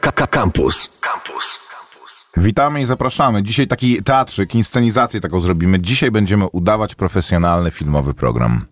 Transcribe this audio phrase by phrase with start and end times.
[0.00, 0.90] Campus.
[1.00, 1.58] Campus.
[2.36, 3.42] Witamy i zapraszamy.
[3.42, 5.80] Dzisiaj taki teatrzyk, inscenizację taką zrobimy.
[5.80, 8.64] Dzisiaj będziemy udawać profesjonalny filmowy program.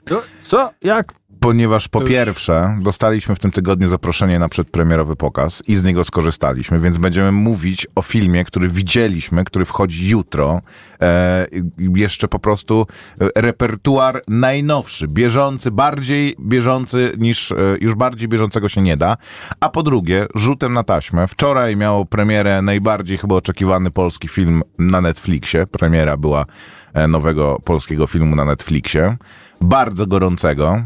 [0.43, 0.71] Co?
[0.83, 1.13] Jak?
[1.43, 6.05] Ponieważ po już- pierwsze dostaliśmy w tym tygodniu zaproszenie na przedpremierowy pokaz i z niego
[6.05, 10.61] skorzystaliśmy, więc będziemy mówić o filmie, który widzieliśmy, który wchodzi jutro.
[11.01, 11.47] E,
[11.79, 12.87] jeszcze po prostu
[13.21, 19.17] e, repertuar najnowszy, bieżący, bardziej bieżący niż, e, już bardziej bieżącego się nie da.
[19.61, 21.27] A po drugie, rzutem na taśmę.
[21.27, 25.67] Wczoraj miał premierę najbardziej chyba oczekiwany polski film na Netflixie.
[25.67, 26.47] Premiera była
[26.95, 29.17] e, nowego polskiego filmu na Netflixie.
[29.61, 30.83] Bardzo gorącego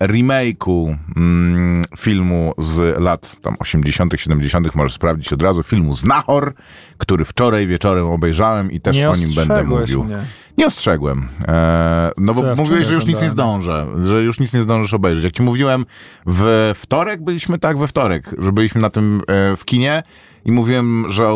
[0.00, 6.52] remake'u mm, filmu z lat tam 80., 70., możesz sprawdzić od razu, filmu Znachor,
[6.98, 10.04] który wczoraj wieczorem obejrzałem i też Nie o nim będę mówił.
[10.04, 10.18] mnie.
[10.58, 11.28] Nie ostrzegłem.
[11.48, 14.94] E, no bo ja mówiłeś, że już nic nie zdążę, że już nic nie zdążysz
[14.94, 15.24] obejrzeć.
[15.24, 15.86] Jak ci mówiłem,
[16.26, 20.02] w wtorek byliśmy, tak, we wtorek, że byliśmy na tym e, w kinie
[20.48, 21.28] i mówiłem, że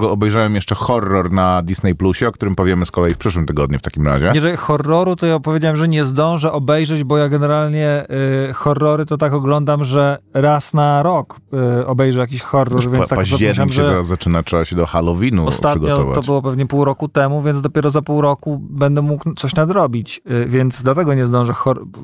[0.00, 3.82] obejrzałem jeszcze horror na Disney Plusie, o którym powiemy z kolei w przyszłym tygodniu w
[3.82, 4.32] takim razie.
[4.40, 8.06] Że horroru to ja powiedziałem, że nie zdążę obejrzeć, bo ja generalnie
[8.50, 11.40] y, horrory to tak oglądam, że raz na rok
[11.80, 15.46] y, obejrzę jakiś horror, Pa, więc tak październik się zaraz zaczyna, trzeba się do Halloweenu
[15.46, 16.14] ostatnio przygotować.
[16.14, 20.20] to było pewnie pół roku temu, więc dopiero za pół roku będę mógł coś nadrobić,
[20.30, 21.52] y, więc dlatego nie zdążę,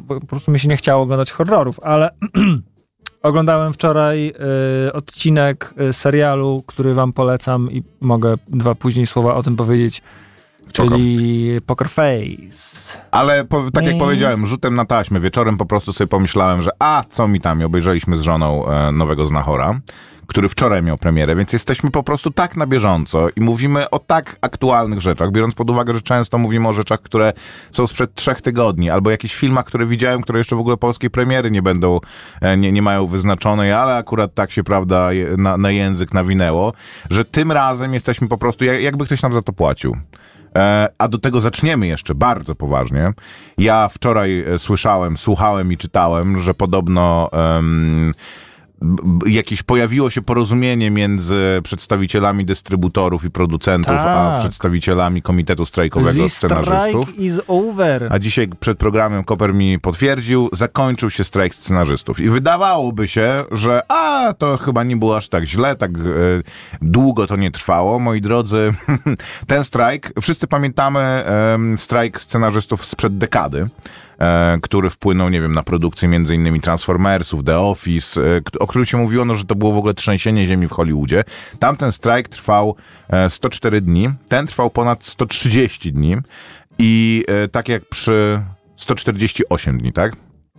[0.09, 2.11] po prostu mi się nie chciało oglądać horrorów, ale
[3.27, 4.33] oglądałem wczoraj
[4.89, 10.03] y, odcinek y, serialu, który wam polecam i mogę dwa później słowa o tym powiedzieć,
[10.69, 10.73] Spoko.
[10.73, 12.99] czyli Poker Face.
[13.11, 17.05] Ale po, tak jak powiedziałem, rzutem na taśmę, wieczorem po prostu sobie pomyślałem, że a,
[17.11, 19.81] co mi tam, i obejrzeliśmy z żoną e, nowego Znachora,
[20.27, 24.37] który wczoraj miał premierę, więc jesteśmy po prostu tak na bieżąco i mówimy o tak
[24.41, 27.33] aktualnych rzeczach, biorąc pod uwagę, że często mówimy o rzeczach, które
[27.73, 31.51] są sprzed trzech tygodni, albo jakichś filmach, które widziałem, które jeszcze w ogóle polskiej premiery
[31.51, 32.01] nie będą,
[32.41, 36.73] e, nie, nie mają wyznaczonej, ale akurat tak się, prawda, na, na język nawinęło,
[37.11, 39.97] że tym razem jesteśmy po prostu, jak, jakby ktoś nam za to płacił.
[40.57, 43.13] E, A do tego zaczniemy jeszcze bardzo poważnie.
[43.59, 48.13] Ja wczoraj e, słyszałem, słuchałem i czytałem, że podobno b-
[49.27, 54.39] jakieś pojawiło się porozumienie między przedstawicielami dystrybutorów i producentów, a Tak.
[54.41, 57.19] przedstawicielami Komitetu Strajkowego The Scenarzystów.
[57.19, 58.09] is over.
[58.11, 62.21] A dzisiaj przed programem Koper mi potwierdził, zakończył się strajk scenarzystów.
[62.21, 66.01] I wydawałoby się, że a, to chyba nie było aż tak źle, tak e,
[66.83, 67.99] długo to nie trwało.
[67.99, 68.75] Moi drodzy,
[69.47, 73.67] ten strajk, wszyscy pamiętamy em, strajk scenarzystów sprzed dekady,
[74.63, 78.97] który wpłynął, nie wiem, na produkcję między innymi Transformersów, The Office, e, o którym się
[78.97, 81.25] mówiło, no, że to było w ogóle trzęsienie ziemi w Hollywoodzie.
[81.59, 82.77] Tamten strajk trwał
[83.09, 86.17] e, 104 dni, ten trwał ponad 130 dni
[86.79, 88.43] i e, tak jak przy
[88.77, 90.17] 148 dni, tak?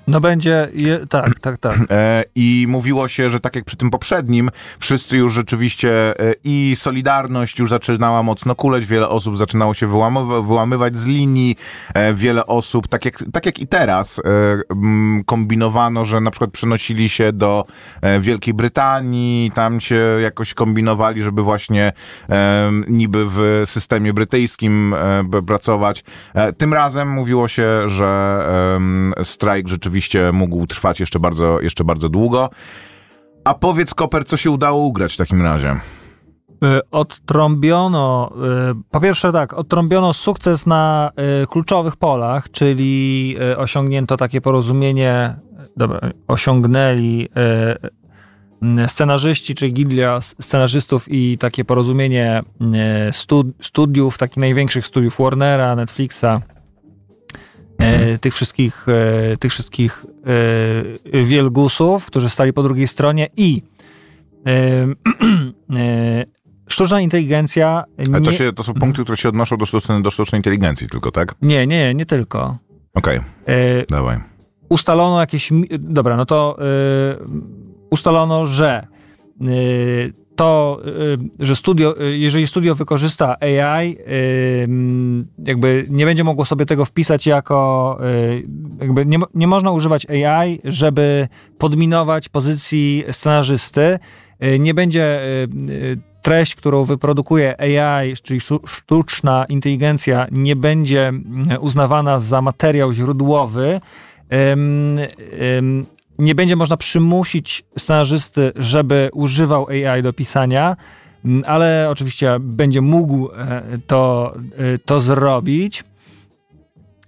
[0.08, 1.78] No będzie, je, tak, tak, tak.
[1.92, 6.76] E, I mówiło się, że tak jak przy tym poprzednim, wszyscy już rzeczywiście e, i
[6.78, 11.56] Solidarność już zaczynała mocno kuleć, wiele osób zaczynało się wyłamywa- wyłamywać z linii,
[11.94, 14.24] e, wiele osób, tak jak, tak jak i teraz, e,
[14.72, 17.64] mm, kombinowano, że na przykład przenosili się do
[18.02, 21.94] e, Wielkiej Brytanii, tam się jakoś kombinowali, żeby właśnie
[22.30, 24.96] e, niby w systemie brytyjskim
[25.48, 26.04] pracować.
[26.58, 28.40] Tym razem mówiło się, że
[29.24, 29.97] strajk rzeczywiście
[30.34, 32.50] mógł trwać jeszcze bardzo, jeszcze bardzo długo.
[33.44, 35.72] A powiedz, Koper, co się udało ugrać w takim razie?
[36.64, 38.32] Y, Odtrąbiono,
[38.72, 41.12] y, po pierwsze tak, odtrąbiono sukces na
[41.44, 45.36] y, kluczowych polach, czyli osiągnięto takie porozumienie,
[45.78, 47.28] dobra, osiągnęli
[48.88, 52.42] scenarzyści, czy gildia s- scenarzystów i takie porozumienie
[53.12, 56.26] stu, studiów, takich największych studiów Warnera, Netflixa,
[57.78, 58.86] e, tych wszystkich,
[59.34, 60.06] e, tych wszystkich
[61.14, 63.62] e, wielgusów, którzy stali po drugiej stronie i
[64.48, 64.52] e,
[65.80, 66.26] e,
[66.68, 70.10] sztuczna inteligencja Ale to, nie, się, to są punkty, które się odnoszą do sztucznej, do
[70.10, 71.36] sztucznej inteligencji tylko, tak?
[71.42, 72.58] nie, nie, nie tylko.
[72.94, 74.20] Okej, E, dawaj.
[74.70, 75.50] ustalono jakieś.
[75.80, 76.58] Dobra, no to
[77.90, 78.88] ustalono, że
[80.38, 80.80] to,
[81.40, 84.68] y, że studio, y, jeżeli studio wykorzysta AI, y,
[85.46, 88.00] jakby nie będzie mogło sobie tego wpisać jako,
[88.82, 91.28] jakby nie, nie można używać AI, żeby
[91.58, 94.00] podminować pozycji scenarzysty.
[94.60, 95.20] Nie będzie
[96.22, 101.24] treść, którą wyprodukuje AI, czyli sztuczna inteligencja, nie będzie mm,
[101.60, 103.82] uznawana za materiał źródłowy,
[106.20, 110.78] nie będzie można przymusić scenarzysty, żeby używał AI do pisania,
[111.26, 115.84] mm, ale oczywiście będzie mógł e, to, e, to zrobić.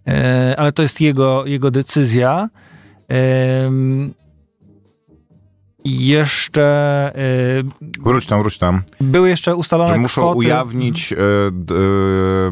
[0.07, 2.49] E, Ale to jest jego, jego decyzja.
[5.89, 7.11] Jeszcze...
[8.03, 8.81] Wróć tam, wróć tam.
[9.01, 10.37] Były jeszcze ustalone Że muszą kwoty...
[10.37, 11.17] ujawnić e,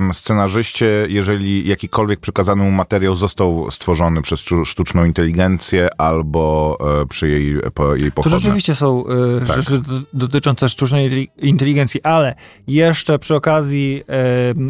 [0.10, 7.06] e, scenarzyście, jeżeli jakikolwiek przekazany mu materiał został stworzony przez sztu- sztuczną inteligencję albo e,
[7.06, 9.56] przy jej, po, jej To rzeczywiście są y, Tak.
[9.62, 9.82] rzeczy
[10.14, 12.36] dotyczące sztucznej inteli- inteligencji, ale
[12.68, 14.04] jeszcze przy okazji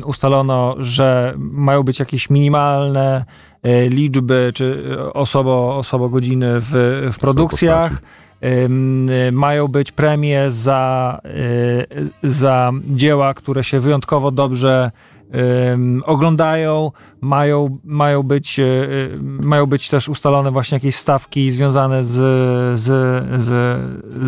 [0.02, 3.25] y, ustalono, że mają być jakieś minimalne
[3.90, 6.72] liczby czy osobo, osobogodziny w,
[7.14, 8.02] w produkcjach.
[9.31, 11.19] Mają być premie za,
[12.24, 14.92] y, za dzieła, które się wyjątkowo dobrze
[16.06, 16.92] oglądają,
[17.22, 22.13] mają, mają, być, y, y, mają być też ustalone właśnie jakieś stawki związane z,
[22.80, 22.86] z,
[23.44, 23.80] z,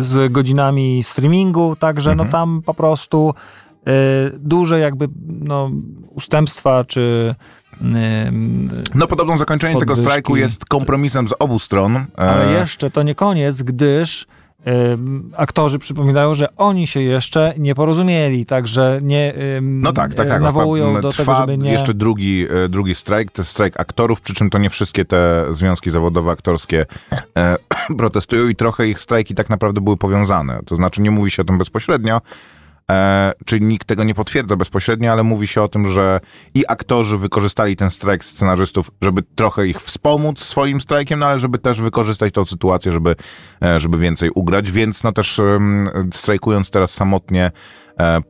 [0.04, 2.28] z godzinami streamingu, także Mhm.
[2.28, 3.34] no tam po prostu
[4.38, 5.70] duże jakby no,
[6.14, 7.34] ustępstwa czy
[8.94, 10.10] No podobno zakończenie tego Podwyżki.
[10.10, 12.06] strajku jest kompromisem z obu stron.
[12.16, 14.26] ale E, jeszcze to nie koniec, gdyż
[15.36, 20.42] aktorzy przypominają, że oni się jeszcze nie porozumieli, także nie No tak, tak, e, tak.
[20.42, 21.72] nawołują Trwa do tego, żeby nie...
[21.72, 25.46] jeszcze drugi, e, drugi strajk, to jest strajk aktorów, przy czym to nie wszystkie te
[25.50, 26.86] związki zawodowe aktorskie
[27.36, 27.56] e,
[27.98, 30.60] protestują i trochę ich strajki tak naprawdę były powiązane.
[30.66, 32.20] To znaczy nie mówi się o tym bezpośrednio, e,
[33.44, 36.20] czy nikt tego nie potwierdza bezpośrednio, ale mówi się o tym, że
[36.54, 41.58] i aktorzy wykorzystali ten strajk scenarzystów, żeby trochę ich wspomóc swoim strajkiem, no ale żeby
[41.58, 43.16] też wykorzystać tą sytuację, żeby,
[43.62, 45.40] e, żeby więcej ugrać, więc no też
[46.12, 47.52] strajkując teraz samotnie, e,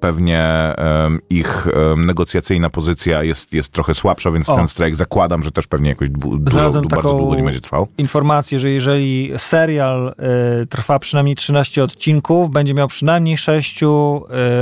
[0.00, 0.42] pewnie
[0.76, 4.56] em, ich negocjacyjna pozycja jest, jest trochę słabsza, więc O.
[4.56, 7.86] ten strajk zakładam, że też pewnie jakoś dłu- Znalazłem bardzo taką- długo nie będzie trwał.
[7.98, 10.14] informację, że jeżeli serial
[10.62, 13.86] y, trwa przynajmniej 13 odcinków, będzie miał przynajmniej 6 y,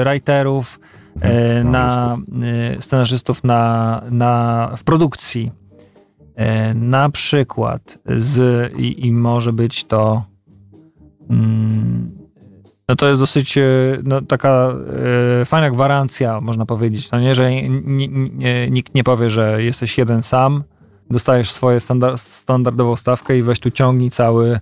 [0.05, 0.81] writerów,
[1.61, 2.17] y, na,
[2.79, 5.53] y, scenarzystów na, na, w produkcji.
[6.75, 10.23] Na przykład z, i, i może być to
[11.31, 12.11] mm,
[12.89, 14.75] no to jest dosyć y, no, taka
[15.43, 17.11] y, fajna gwarancja, można powiedzieć.
[17.11, 17.51] No nie, że
[18.71, 20.65] nikt nie powie, że jesteś jeden sam,
[21.11, 24.59] dostajesz swoją standard, standardową stawkę i weź tu ciągnij cały,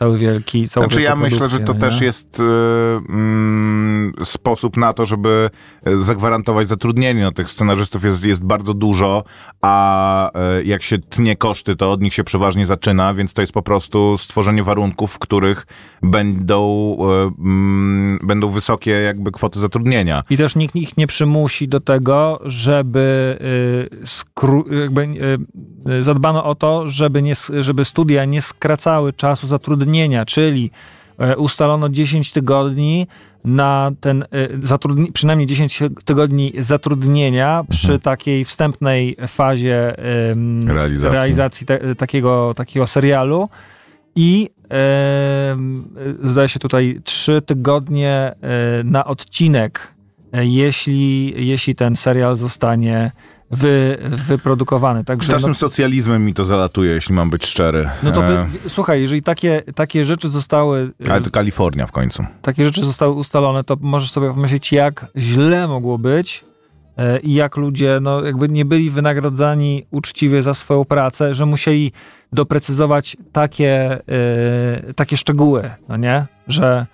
[0.00, 5.06] cały wielki, całą Znaczy ja myślę, że to też jest y, mm, sposób na to,
[5.06, 5.50] żeby
[5.86, 7.22] y, zagwarantować zatrudnienie.
[7.22, 9.24] No, tych scenarzystów jest, jest bardzo dużo,
[9.60, 10.30] a
[10.60, 13.62] y, jak się tnie koszty, to od nich się przeważnie zaczyna, więc to jest po
[13.62, 15.66] prostu stworzenie warunków, w których
[16.02, 20.22] będą, y, mm, będą wysokie jakby kwoty zatrudnienia.
[20.30, 23.36] I też nikt ich nie przymusi do tego, żeby
[23.92, 29.46] y, skró- jakby, y, y, zadbano o to, żeby, nie, żeby studia nie skracały czasu
[29.46, 29.89] zatrudnienia,
[30.24, 30.70] czyli
[31.32, 33.06] y, ustalono 10 tygodni
[33.44, 34.24] na ten,
[34.62, 39.94] zatrudni- przynajmniej 10 tygodni zatrudnienia przy takiej wstępnej fazie
[40.30, 41.12] ym, Realizacji.
[41.14, 43.48] realizacji te, takiego, takiego serialu
[44.16, 44.50] i
[46.22, 48.34] zdaje się tutaj trzy tygodnie e,
[48.84, 49.94] na odcinek,
[50.32, 53.10] e, jeśli, jeśli ten serial zostanie
[53.50, 55.04] wy, wyprodukowany.
[55.04, 57.90] Także Strasznym no, socjalizmem mi to zalatuje, jeśli mam być szczery.
[58.02, 61.92] no to by, E, słuchaj, jeżeli takie, takie rzeczy zostały e, ale to Kalifornia w
[61.92, 62.24] końcu.
[62.42, 66.44] takie rzeczy zostały ustalone, to możesz sobie pomyśleć, jak źle mogło być
[66.96, 71.92] e, i jak ludzie no, jakby nie byli wynagradzani uczciwie za swoją pracę, że musieli
[72.32, 73.98] doprecyzować takie,
[74.96, 76.26] takie szczegóły, no nie?
[76.48, 76.86] Że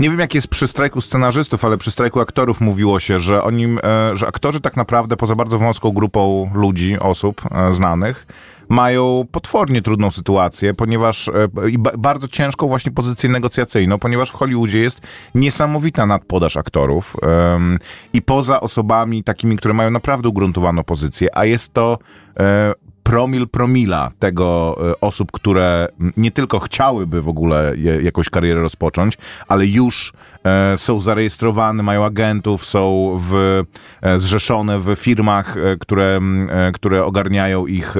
[0.00, 3.64] Nie wiem, jak jest przy strajku scenarzystów, ale przy strajku aktorów mówiło się, że oni,
[3.64, 8.26] e, że aktorzy tak naprawdę poza bardzo wąską grupą ludzi, osób e, znanych,
[8.68, 14.34] mają potwornie trudną sytuację, ponieważ e, i ba, bardzo ciężką właśnie pozycję negocjacyjną, ponieważ w
[14.34, 15.00] Hollywoodzie jest
[15.34, 17.78] niesamowita nadpodaż aktorów em,
[18.12, 21.98] i poza osobami takimi, które mają naprawdę ugruntowaną pozycję, a jest to
[22.40, 22.72] e,
[23.04, 29.18] promil promila tego e, osób, które nie tylko chciałyby w ogóle je, jakąś karierę rozpocząć,
[29.48, 30.12] ale już
[30.44, 33.62] e, są zarejestrowane, mają agentów, są w,
[34.02, 37.94] e, zrzeszone w firmach, e, które, e, które ogarniają ich,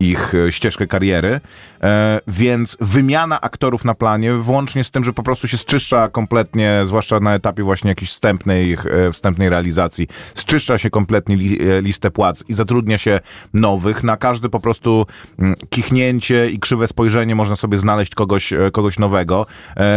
[0.00, 1.40] ich e, ścieżkę kariery,
[1.82, 6.82] e, więc wymiana aktorów na planie, włącznie z tym, że po prostu się zczyszcza kompletnie,
[6.86, 12.10] zwłaszcza na etapie właśnie jakiejś wstępnej, e, wstępnej realizacji, zczyszcza się kompletnie li, e, listę
[12.10, 13.20] płac i zatrudnia się
[13.54, 14.04] nowych.
[14.04, 15.06] Na każde po prostu
[15.38, 19.46] mm, kichnięcie i krzywe spojrzenie można sobie znaleźć kogoś, kogoś nowego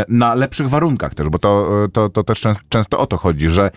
[0.08, 3.72] na lepszych warunkach też, bo to, to, to też czę- często o to chodzi, że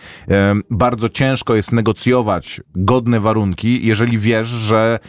[0.69, 4.99] bardzo ciężko jest negocjować godne warunki, jeżeli wiesz, że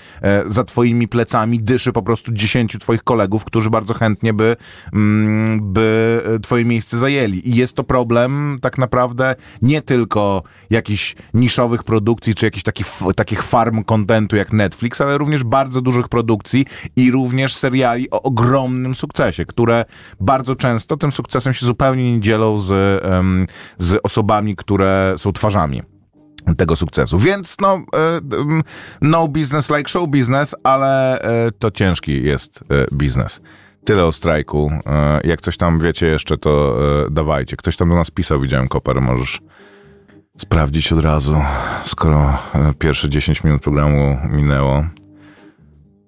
[0.47, 4.57] za twoimi plecami dyszy po prostu dziesięciu twoich kolegów, którzy bardzo chętnie by,
[4.93, 7.49] mm, by twoje miejsce zajęli.
[7.49, 13.43] I jest to problem tak naprawdę nie tylko jakichś niszowych produkcji, czy jakichś takich, takich
[13.43, 16.67] farm kontentu jak Netflix, ale również bardzo dużych produkcji
[16.97, 19.85] i również seriali o ogromnym sukcesie, które
[20.21, 23.03] bardzo często tym sukcesem się zupełnie nie dzielą z,
[23.79, 25.98] z osobami, które są twarzami
[26.57, 27.19] tego sukcesu.
[27.19, 28.21] Więc no, e,
[29.03, 33.41] no business like show business, ale e, to ciężki jest e, biznes.
[33.85, 34.71] Tyle o strajku.
[35.25, 36.77] Jak coś tam wiecie jeszcze, to
[37.11, 37.57] dawajcie.
[37.57, 39.41] Ktoś tam do nas pisał, widziałem Koper, możesz
[40.37, 41.37] sprawdzić od razu,
[41.85, 42.39] skoro
[42.79, 44.85] pierwsze 10 minut programu minęło.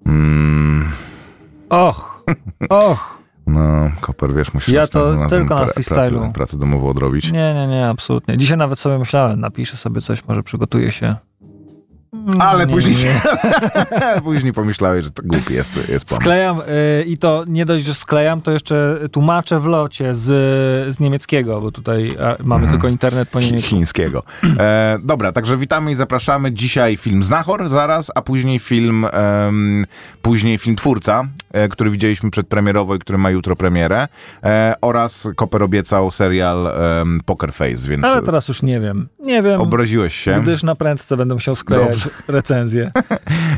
[0.05, 0.91] Mm,
[1.71, 2.23] Och,
[2.69, 3.20] och.
[3.51, 6.19] No, Koper, wiesz, musisz Ja to tylko na freestylu.
[6.19, 7.31] Pracę, pracę domową odrobić.
[7.31, 8.37] Nie, nie, nie, absolutnie.
[8.37, 11.15] Dzisiaj nawet sobie myślałem, napiszę sobie coś, może przygotuję się.
[12.39, 13.21] Ale Nie, później, nie.
[14.23, 16.15] później pomyślałeś, że to głupi jest, jest pomysł.
[16.15, 20.25] Sklejam y, i to nie dość, że sklejam, to jeszcze tłumaczę w locie z,
[20.95, 22.11] z niemieckiego, bo tutaj
[22.43, 22.69] mamy Mhm.
[22.71, 23.69] tylko internet po niemiecku.
[23.69, 24.23] chińskiego.
[24.59, 26.51] E, dobra, także witamy i zapraszamy.
[26.51, 29.85] Dzisiaj film Znachor zaraz, a później film em,
[30.21, 34.07] później film Twórca, e, który widzieliśmy przedpremierowo i który ma jutro premierę
[34.43, 36.71] e, oraz Koper obiecał serial
[37.25, 39.07] Poker Face, więc Ale teraz już nie wiem.
[39.19, 40.33] Nie wiem, obraziłeś się.
[40.41, 42.00] gdyż na prędce będę musiał sklejać Dobrze.
[42.27, 42.91] Recenzję.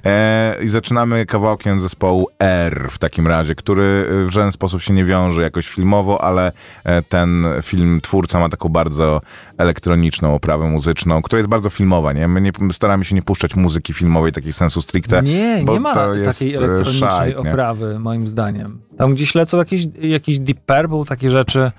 [0.05, 5.05] E, I zaczynamy kawałkiem zespołu R w takim razie, który w żaden sposób się nie
[5.05, 6.51] wiąże jakoś filmowo, ale
[6.83, 9.21] e, ten film twórca ma taką bardzo
[9.57, 12.27] elektroniczną oprawę muzyczną, która jest bardzo filmowa, nie?
[12.27, 15.23] My nie, staramy się nie puszczać muzyki filmowej takiej sensu stricte.
[15.23, 18.81] Nie, nie ma takiej e, elektronicznej oprawy, moim zdaniem.
[18.97, 21.71] Tam gdzieś lecą jakieś, jakieś Deep Purple, takie rzeczy,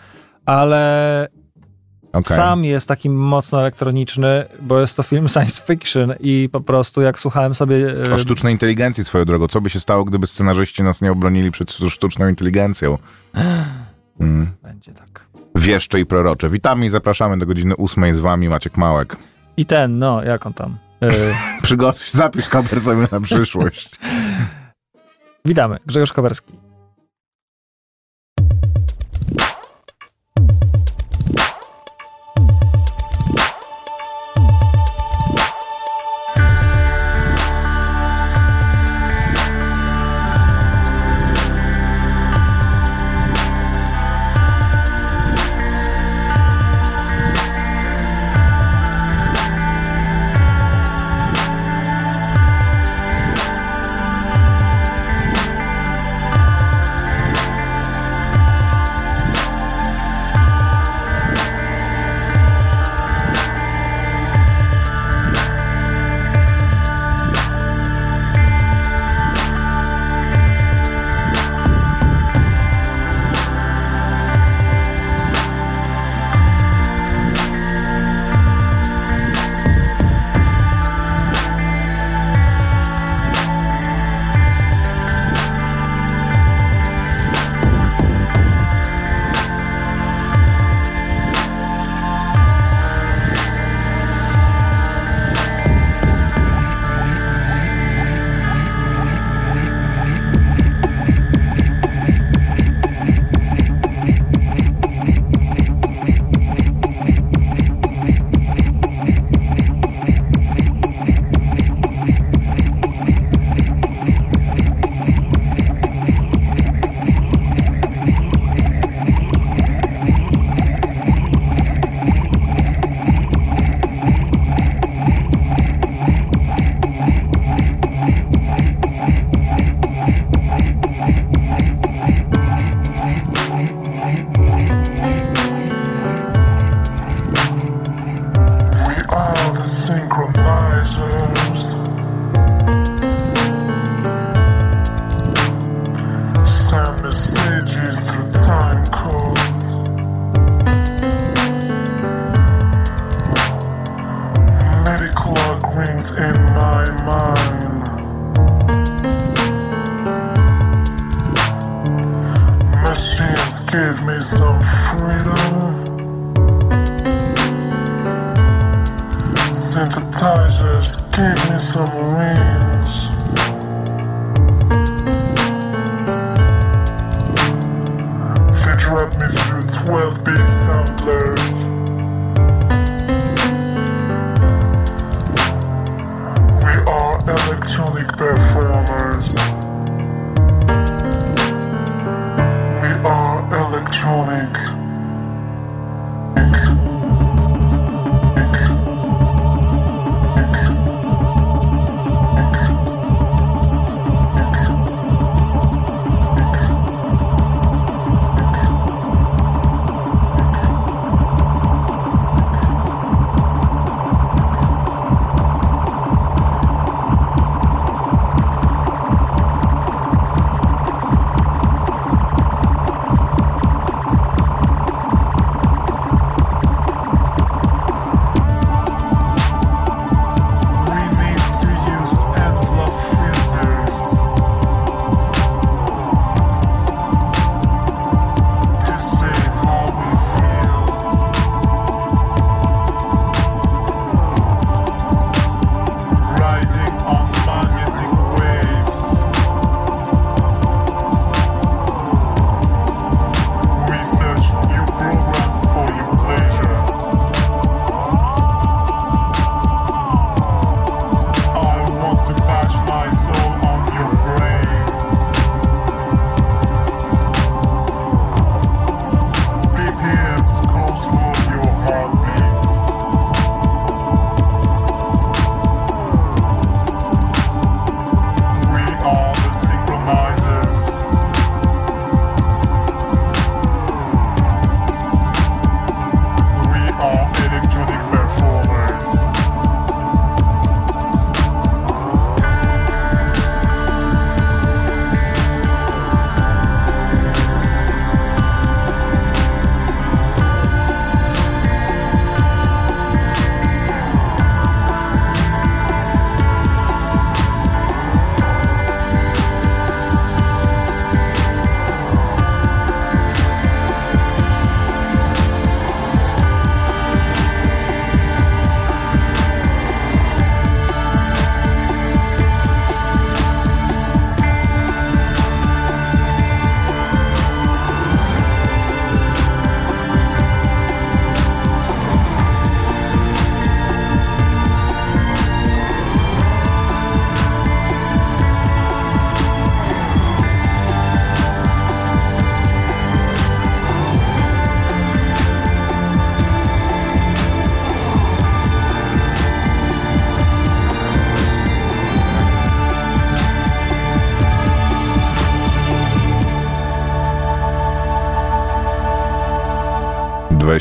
[0.47, 1.29] ale
[2.15, 2.37] Okej.
[2.37, 7.19] sam jest taki mocno elektroniczny, bo jest to film science fiction i po prostu jak
[7.19, 7.77] słuchałem sobie...
[8.11, 9.49] e, O sztucznej inteligencji swoją drogą.
[9.49, 12.99] Co by się stało, gdyby scenarzyści nas nie obronili przed sztuczną inteligencją?
[14.21, 14.47] Mm.
[14.63, 15.27] Będzie tak.
[15.55, 16.51] Wieszcze i prorocze.
[16.51, 19.17] Witamy i zapraszamy do godziny ósmej z wami Maciek Małek.
[19.57, 20.77] I ten, no, jak on tam?
[21.03, 21.11] E,
[21.63, 23.91] Przygotuj, zapisz koper sobie na przyszłość.
[25.45, 26.53] witamy, Grzegorz Kowerski.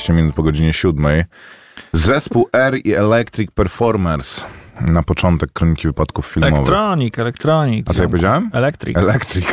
[0.03, 1.05] 20 minut po godzinie 7.
[1.93, 4.45] Zespół R i Electric Performers.
[4.81, 6.55] Na początek kroniki wypadków filmowych.
[6.57, 7.89] Elektronik, elektronik.
[7.89, 8.49] A co ja powiedziałem?
[8.53, 8.97] Electric.
[8.97, 9.45] Electric.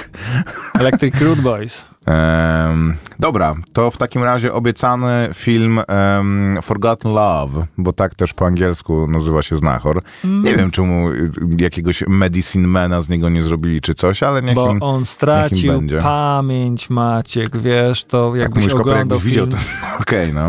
[0.78, 1.90] Electric Root Boys.
[2.06, 8.46] Em, dobra, to w takim razie obiecany film em, Forgotten Love, bo tak też po
[8.46, 10.02] angielsku nazywa się Znachor.
[10.24, 10.42] Mm.
[10.44, 14.54] Nie wiem, czemu y, jakiegoś Medicine Mana z niego nie zrobili czy coś, ale niech
[14.54, 14.82] Bo im...
[14.82, 15.98] on stracił będzie.
[15.98, 19.58] pamięć, Maciek, wiesz, to Jak jakbyś mówisz, Koper, oglądał jakbyś widział, film.
[19.96, 20.46] to okej, no.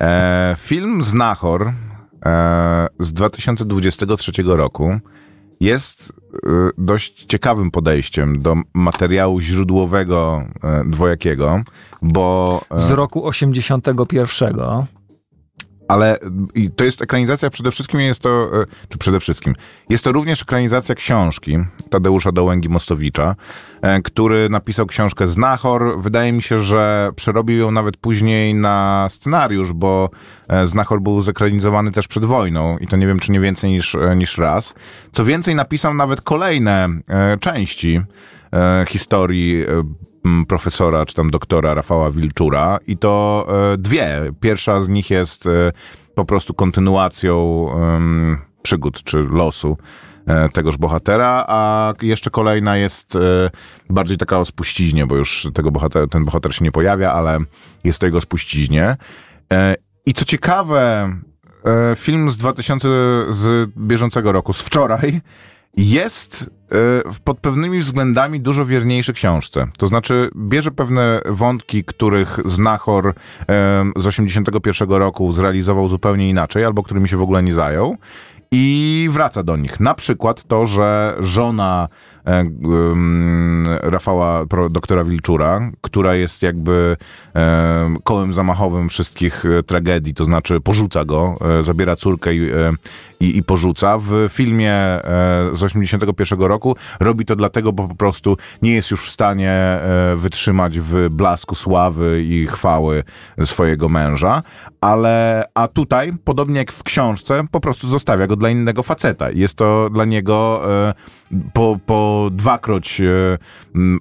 [0.00, 1.72] E, film Znachor
[2.98, 5.00] z 2023 roku
[5.60, 11.62] jest e, dość ciekawym podejściem do materiału źródłowego e, dwojakiego,
[12.02, 12.60] bo...
[12.70, 14.86] e, Z roku 81.
[15.88, 16.18] Ale
[16.76, 19.54] to jest ekranizacja przede wszystkim jest to, e, czy przede wszystkim,
[19.88, 21.58] jest to również ekranizacja książki
[21.90, 23.34] Tadeusza Dołęgi-Mostowicza,
[23.82, 26.00] e, który napisał książkę Znachor.
[26.00, 30.10] Wydaje mi się, że przerobił ją nawet później na scenariusz, bo
[30.48, 33.96] e, Znachor był zekranizowany też przed wojną i to nie wiem, czy nie więcej niż,
[34.16, 34.74] niż raz.
[35.12, 36.88] Co więcej, napisał nawet kolejne
[37.40, 38.00] części
[38.88, 39.64] historii
[40.48, 44.20] profesora czy tam doktora Rafała Wilczura i to e, dwie.
[44.40, 45.72] Pierwsza z nich jest e,
[46.14, 47.66] po prostu kontynuacją
[48.62, 49.76] przygód czy losu
[50.26, 53.18] e, tegoż bohatera, a jeszcze kolejna jest
[53.90, 57.38] bardziej taka o spuściźnie, bo już tego bohater, ten bohater się nie pojawia, ale
[57.84, 58.96] jest to jego spuściźnie.
[60.06, 61.12] I co ciekawe,
[61.96, 62.88] film z 2000,
[63.30, 65.20] z bieżącego roku, z wczoraj,
[65.76, 66.50] jest
[67.24, 69.66] pod pewnymi względami dużo wierniejszy książce.
[69.78, 73.14] To znaczy, bierze pewne wątki, których Znachor
[73.96, 77.96] z 81 roku zrealizował zupełnie inaczej, albo którymi się w ogóle nie zajął
[78.50, 79.80] i wraca do nich.
[79.80, 81.88] Na przykład to, że żona
[83.82, 86.96] Rafała, pro- doktora Wilczura, która jest jakby
[87.36, 92.72] e, kołem zamachowym wszystkich e, tragedii, to znaczy porzuca go, e, zabiera córkę i, e,
[93.20, 93.98] i, i porzuca.
[93.98, 95.00] W filmie e,
[95.52, 100.14] z 81 roku robi to dlatego, bo po prostu nie jest już w stanie e,
[100.16, 103.04] wytrzymać w blasku sławy i chwały
[103.44, 104.42] swojego męża,
[104.80, 109.30] ale a tutaj, podobnie jak w książce, po prostu zostawia go dla innego faceta.
[109.30, 110.94] Jest to dla niego e,
[111.52, 113.38] po, po dwakroć e,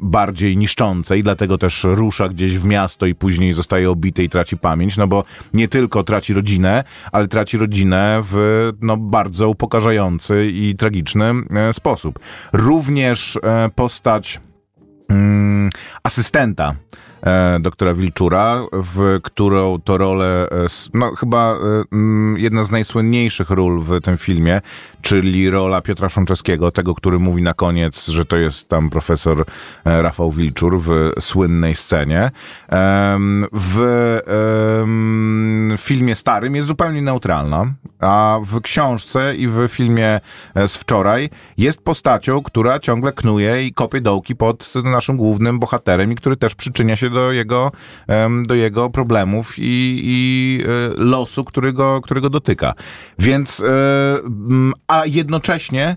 [0.02, 4.58] bardziej niszczące i dlatego też rusza gdzieś w miasto i później zostaje obity i traci
[4.58, 8.38] pamięć, no bo nie tylko traci rodzinę, ale traci rodzinę w
[8.82, 12.20] no, bardzo upokarzający i tragiczny e, sposób.
[12.54, 14.40] Również e, postać
[15.10, 15.70] mm,
[16.04, 16.76] asystenta
[17.60, 21.58] doktora Wilczura, w którą to rolę, e, no chyba e,
[22.38, 24.62] jedna z najsłynniejszych ról w tym filmie,
[25.02, 29.46] czyli rola Piotra Frączewskiego, tego, który mówi na koniec, że to jest tam profesor
[29.86, 32.32] e, Rafał Wilczur w słynnej scenie.
[33.54, 33.78] W
[35.78, 40.20] filmie starym jest zupełnie neutralna, a w książce i w filmie
[40.56, 46.12] e, z wczoraj jest postacią, która ciągle knuje i kopie dołki pod naszym głównym bohaterem
[46.12, 47.72] i który też przyczynia się do jego,
[48.08, 52.74] em, do jego problemów i, i e, losu, który go, który go dotyka.
[53.20, 53.66] Więc, e,
[54.88, 55.96] a jednocześnie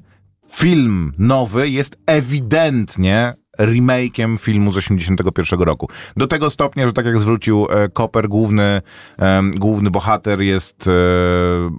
[0.50, 5.88] film nowy jest ewidentnie remake'iem filmu z 81 roku.
[6.16, 8.82] Do tego stopnia, że tak jak zwrócił e, Koper, główny,
[9.56, 10.90] główny bohater jest e,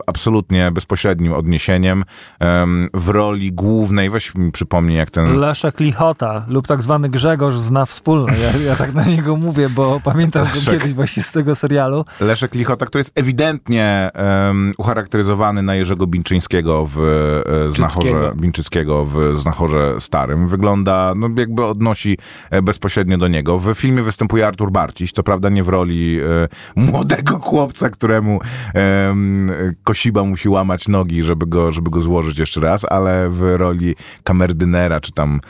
[0.08, 2.04] absolutnie bezpośrednim odniesieniem
[2.40, 5.40] em, w roli głównej, weź mi przypomnij jak ten...
[5.40, 8.34] Leszek Lichota lub tak zwany Grzegorz zna wspólne.
[8.40, 10.80] Ja, ja tak na niego mówię, bo pamiętam go Leszek.
[10.80, 12.06] kiedyś właśnie z tego serialu.
[12.20, 14.12] Leszek Lichota, który jest ewidentnie
[14.48, 20.48] um, ucharakteryzowany na Jerzego Binczyńskiego w e, Znachorze, Binczyckiego w Znachorze Starym.
[20.48, 22.18] Wygląda, no jakby odnosi
[22.50, 23.58] e, bezpośrednio do niego.
[23.58, 26.48] W filmie występuje Artur Barciś, co prawda nie w roli e,
[26.92, 28.40] młodego chłopca, któremu
[28.74, 29.52] em,
[29.84, 35.00] Kosiba musi łamać nogi, żeby go, żeby go złożyć jeszcze raz, ale w roli kamerdynera,
[35.00, 35.42] czy tam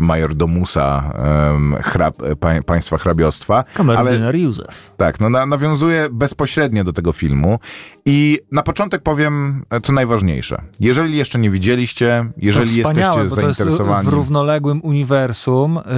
[0.00, 1.12] majordomusa
[1.82, 3.56] hrab, pa, państwa hrabiostwa.
[3.56, 4.92] Ale, Kamerdyner Józef.
[4.96, 7.58] tak, no na, nawiązuje bezpośrednio do tego filmu
[8.06, 10.62] i na początek powiem, e, co najważniejsze.
[10.80, 14.06] Jeżeli jeszcze nie widzieliście, jeżeli jesteście zainteresowani...
[14.06, 15.15] w równoległym uniwersum.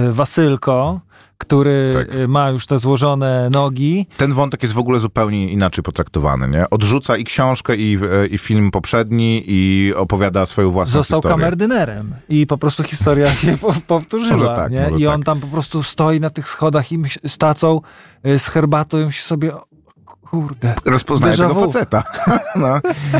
[0.09, 0.99] Y, Wasylko,
[1.37, 2.13] który Tak.
[2.15, 4.07] y, ma już te złożone nogi.
[4.17, 6.69] Ten wątek jest w ogóle zupełnie inaczej potraktowany, nie?
[6.69, 11.37] Odrzuca i książkę, i, e, i film poprzedni, i opowiada swoją własną Został historię.
[11.37, 14.55] kamerdynerem i po prostu historia się po- powtórzyła.
[14.55, 14.89] Tak, nie?
[14.97, 15.25] I on tak.
[15.25, 17.81] tam po prostu stoi na tych schodach i z tacą,
[18.25, 19.51] y, z herbatą i myśli sobie,
[20.29, 22.03] kurde, Rozpoznaje Déjà tego faceta.
[22.55, 22.79] no.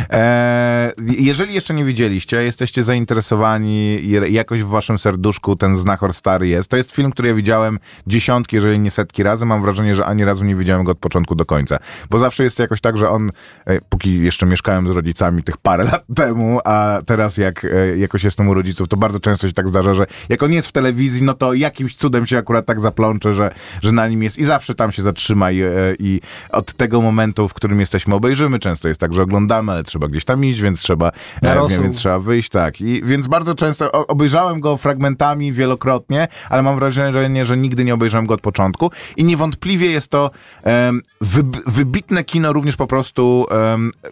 [0.09, 6.69] e, jeżeli jeszcze nie widzieliście, jesteście zainteresowani jakoś w waszym serduszku ten Znachor Stary jest,
[6.69, 9.45] to jest film, który ja widziałem dziesiątki, jeżeli nie setki razy.
[9.45, 11.77] Mam wrażenie, że ani razu nie widziałem go od początku do końca.
[12.09, 13.29] Bo zawsze jest jakoś tak, że on,
[13.65, 18.23] e, póki jeszcze mieszkałem z rodzicami tych parę lat temu, a teraz jak e, jakoś
[18.23, 21.23] jestem u rodziców, to bardzo często się tak zdarza, że jak on jest w telewizji,
[21.23, 24.75] no to jakimś cudem się akurat tak zaplącze, że, że na nim jest i zawsze
[24.75, 25.69] tam się zatrzyma i, e,
[25.99, 28.59] i od tego momentu, w którym jesteśmy, obejrzymy.
[28.59, 31.97] Często jest tak, że oglądamy, ale trzeba gdzieś tam iść, więc trzeba, Na e, więc
[31.97, 32.81] trzeba wyjść, tak.
[32.81, 38.25] I, więc bardzo często obejrzałem go fragmentami wielokrotnie, ale mam wrażenie, że nigdy nie obejrzałem
[38.25, 40.31] go od początku i niewątpliwie jest to
[41.21, 43.45] wyb, wybitne kino również po prostu,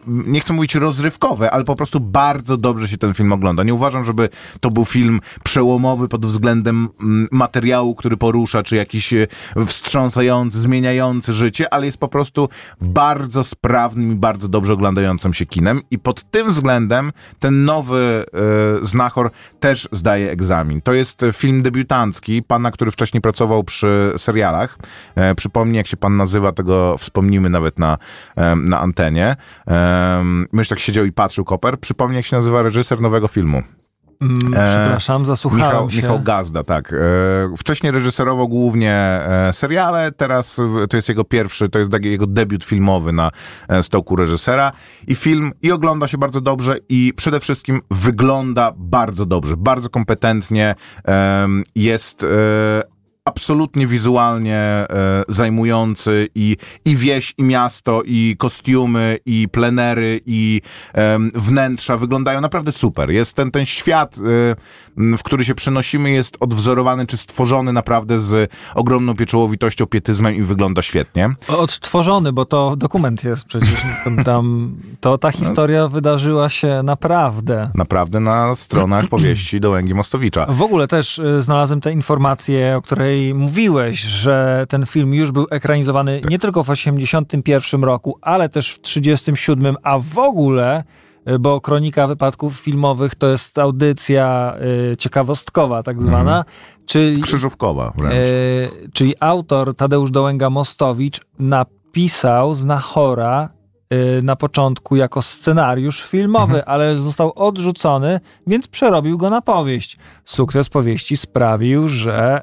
[0.08, 3.63] nie chcę mówić rozrywkowe, ale po prostu bardzo dobrze się ten film ogląda.
[3.63, 9.13] Nie uważam, żeby to był film przełomowy pod względem mm, materiału, który porusza, czy jakiś
[9.13, 9.28] e,
[9.65, 12.50] wstrząsający, zmieniający życie, ale jest po prostu
[12.82, 18.26] bardzo sprawnym i bardzo dobrze oglądającym się kinem i pod tym względem ten nowy
[18.82, 20.82] e, Znachor też zdaje egzamin.
[20.82, 24.78] To jest film debiutancki, pana, który wcześniej pracował przy serialach.
[25.16, 27.98] E, przypomnij, jak się pan nazywa, tego wspomnimy nawet na,
[28.36, 29.36] e, na antenie.
[29.68, 31.80] E, myś tak siedział i patrzył, Koper.
[31.80, 33.77] Przypomnij, jak się nazywa reżyser nowego filmu.
[34.21, 35.97] Mm, E, przepraszam, zasłuchałem Michał, się.
[35.97, 36.93] Michał Gazda, tak.
[36.93, 36.97] E,
[37.58, 43.13] wcześniej reżyserował głównie e, seriale, teraz to jest jego pierwszy, to jest jego debiut filmowy
[43.13, 43.32] na
[43.82, 44.71] stołku reżysera.
[45.08, 50.75] I film i ogląda się bardzo dobrze i przede wszystkim wygląda bardzo dobrze, bardzo kompetentnie.
[51.75, 52.25] jest
[53.28, 54.88] absolutnie wizualnie e,
[55.28, 60.62] zajmujący i, i wieś, i miasto, i kostiumy, i plenery, i
[60.94, 63.12] em, wnętrza wyglądają naprawdę super.
[63.12, 68.52] Jest ten, ten świat, e, w który się przenosimy, jest odwzorowany czy stworzony naprawdę z
[68.76, 71.36] ogromną pieczołowitością, pietyzmem i wygląda świetnie.
[71.48, 73.86] Odtworzony, bo to dokument jest przecież.
[74.04, 77.70] Tam, tam, to ta historia wydarzyła się naprawdę.
[77.76, 80.46] Naprawdę na stronach powieści Dołęgi Mostowicza.
[80.50, 85.47] W ogóle też y, znalazłem tę informację, o której mówiłeś, że ten film już był
[85.51, 90.84] ekranizowany nie tylko w 81 roku, ale też w 37, a w ogóle
[91.30, 94.56] y, bo Kronika Wypadków Filmowych to jest audycja
[94.91, 96.45] y, ciekawostkowa tak zwana,
[96.86, 98.27] czyli, Krzyżówkowa wręcz.
[98.27, 103.49] y, czyli autor Tadeusz Dołęga-Mostowicz napisał Znachora
[103.93, 109.97] y, na początku jako scenariusz filmowy, ale został odrzucony, więc przerobił go na powieść.
[110.25, 112.41] Sukces powieści sprawił, że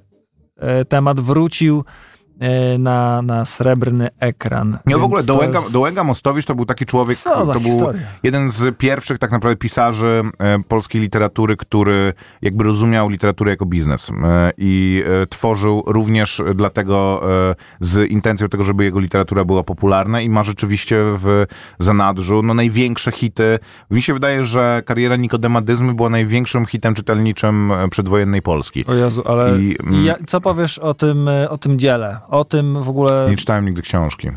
[0.88, 1.78] temat wrócił.
[1.78, 2.13] e,
[2.78, 4.78] na, na srebrny ekran.
[4.86, 8.02] Nie, w ogóle Dołęga, jest- Dołęga Mostowicz to był taki człowiek, to był historia?
[8.22, 14.10] jeden z pierwszych tak naprawdę pisarzy e, polskiej literatury, który jakby rozumiał literaturę jako biznes
[14.10, 20.20] e, i e, tworzył również dlatego e, z intencją tego, żeby jego literatura była popularna
[20.20, 21.46] i ma rzeczywiście w
[21.78, 23.58] zanadrzu no, największe hity.
[23.90, 28.86] Mi się wydaje, że kariera Nikodema Dyzmy była największym hitem czytelniczym e, przedwojennej Polski.
[28.86, 32.18] O Jezu, ale I, mm, ja, co powiesz o tym, e, o tym dziele?
[32.28, 33.26] O tym w ogóle...
[33.30, 34.28] Nie czytałem nigdy książki.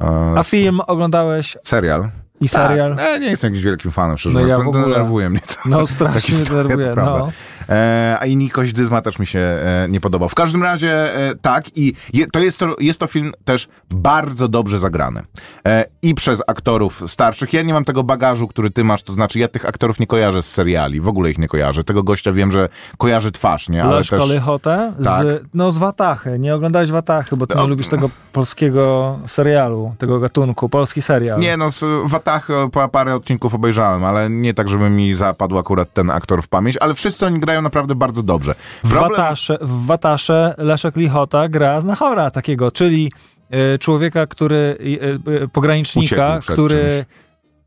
[0.00, 2.08] E, A film oglądałeś Serial?
[2.44, 2.96] I serial?
[2.96, 5.54] Tak, ja nie jestem jakimś wielkim fanem, szczerze No ja w ogóle- Denerwuje mnie to.
[5.64, 7.28] No strasznie denerwuje, no.
[7.68, 10.28] E, a i Nikoś Dyzma też mi się e, nie podobał.
[10.28, 14.48] W każdym razie e, tak i je, to jest, to jest to film też bardzo
[14.48, 15.22] dobrze zagrany.
[15.66, 17.52] E, I przez aktorów starszych.
[17.52, 20.42] Ja nie mam tego bagażu, który ty masz, to znaczy ja tych aktorów nie kojarzę
[20.42, 21.84] z seriali, w ogóle ich nie kojarzę.
[21.84, 23.82] Tego gościa wiem, że kojarzy twarz, nie?
[23.84, 24.30] Ale Leszko też...
[24.30, 25.22] Lichotę Tak.
[25.26, 26.38] z, no z Watachy.
[26.38, 31.40] Nie oglądałeś Watachy, bo ty O- nie lubisz tego polskiego serialu, tego gatunku, polski serial.
[31.40, 35.58] Nie, no z Watach e, pa- parę odcinków obejrzałem, ale nie tak, żeby mi zapadł
[35.58, 38.54] akurat ten aktor w pamięć, ale wszyscy oni grają naprawdę bardzo dobrze.
[38.84, 43.12] W Watasze, w Watasze Leszek Lichota gra Znachora takiego, czyli
[43.50, 44.78] e, człowieka, który,
[45.26, 47.04] e, e, pogranicznika, który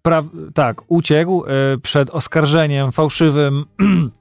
[0.02, 1.44] pra, tak, uciekł
[1.84, 3.66] przed oskarżeniem fałszywym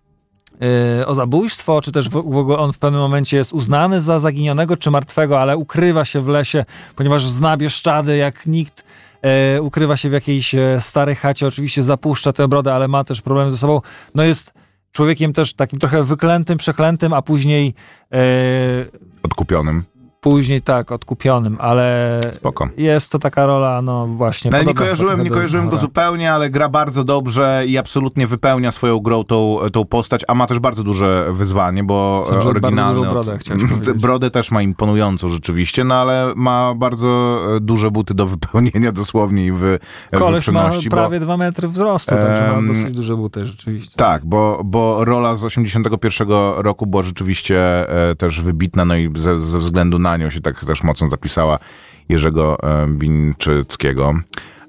[1.06, 4.90] o zabójstwo, czy też w ogóle on w pewnym momencie jest uznany za zaginionego czy
[4.90, 6.64] martwego, ale ukrywa się w lesie,
[6.96, 8.85] ponieważ zna Bieszczady jak nikt.
[9.26, 13.22] E, ukrywa się w jakiejś e, starej chacie, oczywiście zapuszcza tę brodę, ale ma też
[13.22, 13.80] problem ze sobą.
[14.14, 14.54] No jest
[14.92, 17.74] człowiekiem też takim trochę wyklętym, przeklętym, a później
[18.12, 18.18] e,
[19.22, 19.84] Odkupionym.
[20.30, 22.68] Później tak, odkupionym, ale Spoko.
[22.76, 24.50] jest to taka rola, no właśnie.
[24.50, 28.98] No, nie kojarzyłem, nie kojarzyłem go zupełnie, ale gra bardzo dobrze i absolutnie wypełnia swoją
[28.98, 32.94] grą tą, tą postać, a ma też bardzo duże wyzwanie, bo że bardzo oryginalny...
[32.94, 34.02] dużą brodę, powiedzieć.
[34.02, 39.46] Brodę też ma imponującą rzeczywiście, no ale ma bardzo e, duże buty do wypełnienia dosłownie
[39.46, 39.78] i w
[40.10, 43.96] Koleś ma wytrzymaności, bo- prawie dwa metry wzrostu, także ma dosyć duże buty rzeczywiście.
[43.96, 49.38] Tak, bo, bo rola z 81 roku była rzeczywiście e, też wybitna, no i ze,
[49.38, 51.58] ze względu na nią się tak też mocno zapisała
[52.08, 54.14] Jerzego e, Binczyckiego.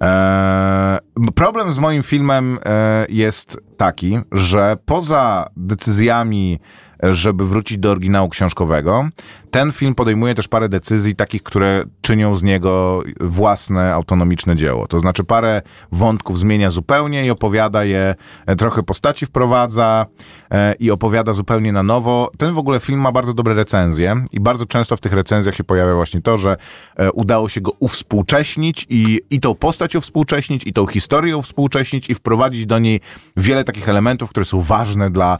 [0.01, 0.99] E,
[1.35, 6.59] problem z moim filmem e, jest taki, że poza decyzjami,
[7.03, 9.09] żeby wrócić do oryginału książkowego,
[9.51, 14.87] ten film podejmuje też parę decyzji takich, które czynią z niego własne, autonomiczne dzieło.
[14.87, 20.05] To znaczy parę wątków zmienia zupełnie i opowiada je, e, trochę postaci wprowadza
[20.51, 22.31] e, i opowiada zupełnie na nowo.
[22.37, 25.63] Ten w ogóle film ma bardzo dobre recenzje i bardzo często w tych recenzjach się
[25.63, 26.57] pojawia właśnie to, że
[26.95, 32.15] e, udało się go uwspółcześnić i, i tą postać uwspółcześnić, i tą historię uwspółcześnić i
[32.15, 32.99] wprowadzić do niej
[33.37, 35.39] wiele takich elementów, które są ważne dla,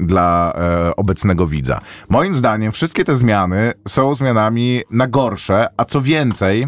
[0.00, 1.80] dla e, obecnego widza.
[2.08, 6.66] Moim zdaniem wszystkie te zmiany są zmianami na gorsze, a co więcej,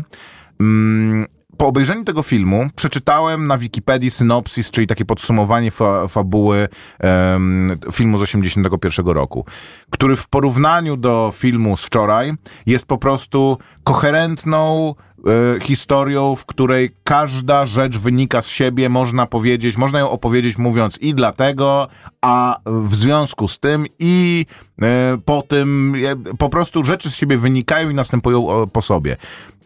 [0.60, 1.26] mm,
[1.60, 8.18] po obejrzeniu tego filmu przeczytałem na Wikipedii synopsis, czyli takie podsumowanie fa fabuły em, filmu
[8.18, 9.44] z 81 roku,
[9.90, 12.32] który w porównaniu do filmu z wczoraj
[12.66, 14.94] jest po prostu koherentną
[15.26, 20.98] e, historią, w której każda rzecz wynika z siebie, można powiedzieć, można ją opowiedzieć mówiąc
[20.98, 21.88] i dlatego,
[22.20, 24.46] a w związku z tym i
[24.83, 25.94] e, po tym
[26.30, 29.16] e, po prostu rzeczy z siebie wynikają i następują po sobie.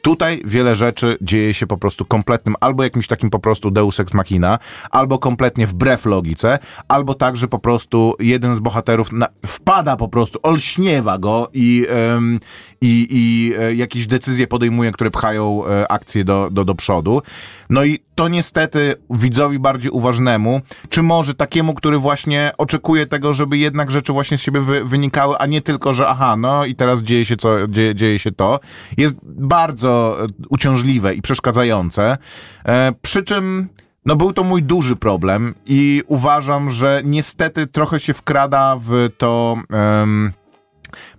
[0.04, 4.14] Tutaj wiele rzeczy dzieje się po prostu kompletnym, albo jakimś takim po prostu deus ex
[4.14, 4.58] machina,
[4.90, 10.08] albo kompletnie wbrew logice, albo tak, że po prostu jeden z bohaterów na, wpada po
[10.08, 12.40] prostu, olśniewa go i, em,
[12.84, 17.22] i, i e, jakieś decyzje podejmuje, które pchają e, akcję do, do, do przodu.
[17.70, 23.58] No i to niestety widzowi bardziej uważnemu, czy może takiemu, który właśnie oczekuje tego, żeby
[23.58, 27.00] jednak rzeczy właśnie z siebie wy, wynikały, a nie tylko, że aha, no i teraz
[27.00, 28.60] dzieje się, co, dzieje, dzieje się to,
[28.96, 32.18] jest bardzo e, uciążliwe i przeszkadzające.
[32.64, 33.68] E, przy czym
[34.06, 39.56] no był to mój duży problem i uważam, że niestety trochę się wkrada w to...
[39.70, 40.32] em,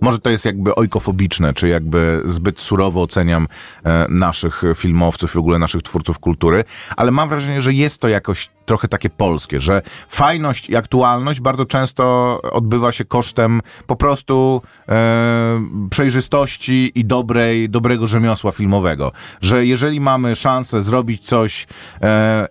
[0.01, 3.47] może to jest jakby ojkofobiczne, czy jakby zbyt surowo oceniam
[3.83, 6.63] e, naszych filmowców i w ogóle naszych twórców kultury,
[6.97, 11.65] ale mam wrażenie, że jest to jakoś trochę takie polskie, że fajność i aktualność bardzo
[11.65, 12.05] często
[12.51, 19.11] odbywa się kosztem po prostu e, przejrzystości i dobrej, dobrego rzemiosła filmowego.
[19.41, 21.67] Że jeżeli mamy szansę zrobić coś
[22.01, 22.47] e,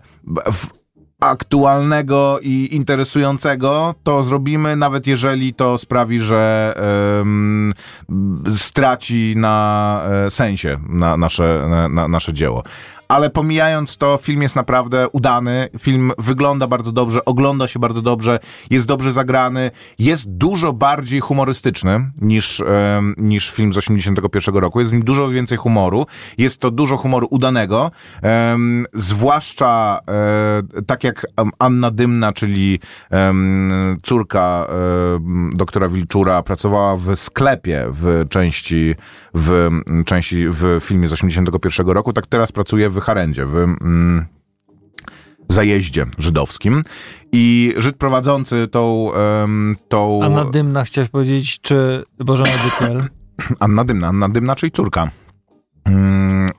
[0.51, 0.84] w,
[1.19, 6.73] aktualnego i interesującego, to zrobimy, nawet jeżeli to sprawi, że
[7.21, 7.73] em,
[8.57, 12.63] straci na e, sensie na nasze, na, na nasze dzieło.
[13.07, 15.69] Ale pomijając to, film jest naprawdę udany.
[15.79, 18.39] Film wygląda bardzo dobrze, ogląda się bardzo dobrze,
[18.69, 24.79] jest dobrze zagrany, jest dużo bardziej humorystyczny niż, em, niż film z 81 roku.
[24.79, 26.05] Jest w nim dużo więcej humoru.
[26.37, 27.91] Jest to dużo humoru udanego.
[28.21, 31.25] Em, zwłaszcza e, tak jak
[31.59, 32.79] Anna Dymna, czyli
[34.03, 34.67] córka
[35.53, 38.95] doktora Wilczura, pracowała w sklepie w części,
[39.33, 39.69] w
[40.05, 44.25] części w filmie z 81 roku, tak teraz pracuje w Harendzie, w mm,
[45.49, 46.83] zajeździe żydowskim.
[47.31, 53.03] I Żyd prowadzący tą, em, tą Anna Dymna chciałeś powiedzieć, czy Bożena Dykiel?
[53.59, 55.11] Anna Dymna, Anna Dymna, czyli córka.
[55.85, 56.49] Mm,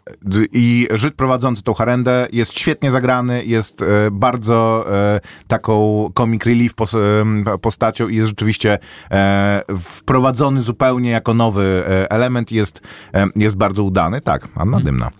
[0.52, 6.72] I Żyd prowadzący tą harendę jest świetnie zagrany, jest e, bardzo e, taką comic relief
[7.20, 8.78] em, postacią i jest rzeczywiście
[9.10, 12.80] e, wprowadzony zupełnie jako nowy e, element jest,
[13.14, 14.20] e, jest bardzo udany.
[14.20, 15.10] Tak, Anna Dymna.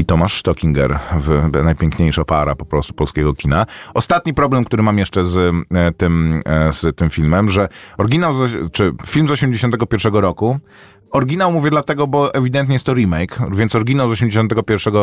[0.00, 3.66] I Tomasz Stockinger, w, najpiękniejsza para po prostu polskiego kina.
[3.94, 8.34] Ostatni problem, który mam jeszcze z e, tym, e, z tym filmem, że oryginał,
[8.72, 10.58] czy film z 81 roku
[11.10, 14.94] Oryginał mówię dlatego, bo ewidentnie jest to remake, więc oryginał z 81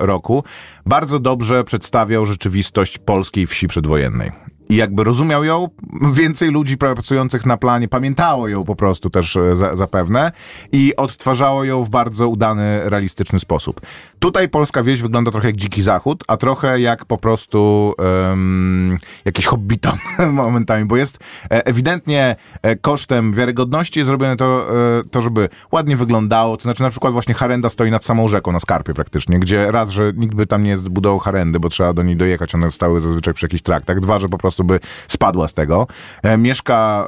[0.00, 0.44] roku
[0.86, 4.32] bardzo dobrze przedstawiał rzeczywistość polskiej wsi przedwojennej.
[4.72, 5.68] I jakby rozumiał ją,
[6.12, 10.32] więcej ludzi pracujących na planie pamiętało ją po prostu też e, za, zapewne
[10.72, 13.80] i odtwarzało ją w bardzo udany, realistyczny sposób.
[14.18, 19.46] Tutaj polska wieś wygląda trochę jak dziki zachód, a trochę jak po prostu um, jakiś
[19.46, 19.96] hobbiton
[20.32, 21.18] momentami, bo jest
[21.50, 24.68] e, ewidentnie e, kosztem wiarygodności zrobione to,
[25.10, 28.60] to, żeby ładnie wyglądało, to znaczy na przykład właśnie Harenda stoi nad samą rzeką na
[28.60, 32.16] Skarpie praktycznie, gdzie raz, że nikt by tam nie zbudował Harendy, bo trzeba do niej
[32.16, 35.86] dojechać, one stały zazwyczaj przy jakichś traktach, dwa, że po prostu by spadła z tego.
[36.22, 37.06] E, mieszka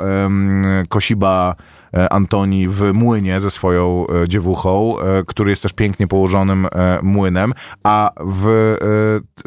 [0.89, 1.55] Kosiba
[1.95, 6.69] e, Antoni w młynie ze swoją e, dziewuchą, który jest też pięknie położonym
[7.03, 8.77] młynem, a w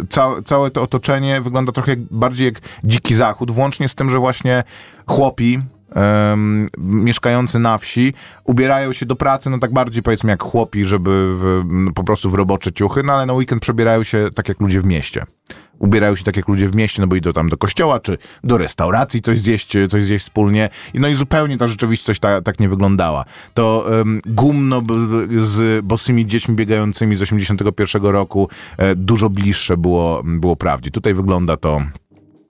[0.10, 4.64] ca, całe to otoczenie wygląda trochę bardziej jak dziki zachód, włącznie z tym, że właśnie
[5.08, 5.60] chłopi
[5.96, 11.36] em, mieszkający na wsi ubierają się do pracy, no tak bardziej powiedzmy jak chłopi, żeby
[11.36, 11.64] w,
[11.96, 14.86] po prostu w robocze ciuchy, no ale na weekend przebierają się tak jak ludzie w
[14.86, 15.26] mieście.
[15.80, 18.58] Ubierają się tak jak ludzie w mieście, no bo idą tam do kościoła, czy do
[18.58, 20.70] restauracji coś zjeść, coś zjeść wspólnie.
[20.94, 23.26] No i zupełnie ta rzeczywistość ta, tak nie wyglądała.
[23.54, 24.82] To um, gumno
[25.40, 30.92] z bosymi dziećmi biegającymi z 81 roku e, dużo bliższe było, było prawdzie.
[30.92, 31.82] Tutaj wygląda to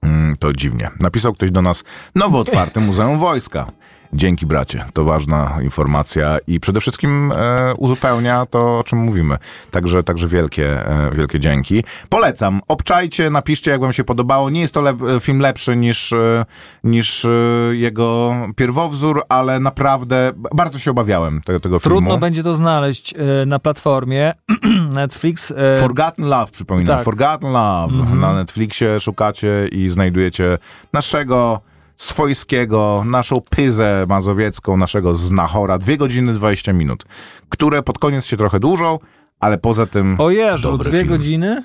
[0.02, 0.90] Mm, to dziwnie.
[1.00, 1.84] Napisał ktoś do nas
[2.16, 3.72] nowo otwarte Muzeum Wojska.
[4.14, 9.38] Dzięki bracie, to ważna informacja i przede wszystkim e, uzupełnia to, o czym mówimy.
[9.72, 11.84] Także, także wielkie, e, wielkie dzięki.
[12.10, 14.50] Polecam, obczajcie, napiszcie, jak wam się podobało.
[14.50, 16.46] Nie jest to lep, film lepszy niż, e,
[16.84, 17.30] niż e,
[17.72, 21.98] jego pierwowzór, ale naprawdę bardzo się obawiałem tego, tego filmu.
[21.98, 24.34] Trudno będzie to znaleźć e, na platformie
[24.96, 25.54] Netflix.
[25.80, 26.98] Forgotten Love, przypominam.
[26.98, 27.06] Tak.
[27.06, 28.16] Forgotten Love.
[28.16, 30.58] Na Netflixie szukacie i znajdujecie
[30.94, 31.62] naszego
[31.98, 35.78] swojskiego, naszą pyzę mazowiecką, naszego znachora.
[35.78, 37.06] Dwie godziny 20 minut,
[37.50, 39.00] które pod koniec się trochę dłużą,
[39.40, 40.16] ale poza tym...
[40.20, 41.08] O Jezu, dwie film.
[41.08, 41.64] godziny?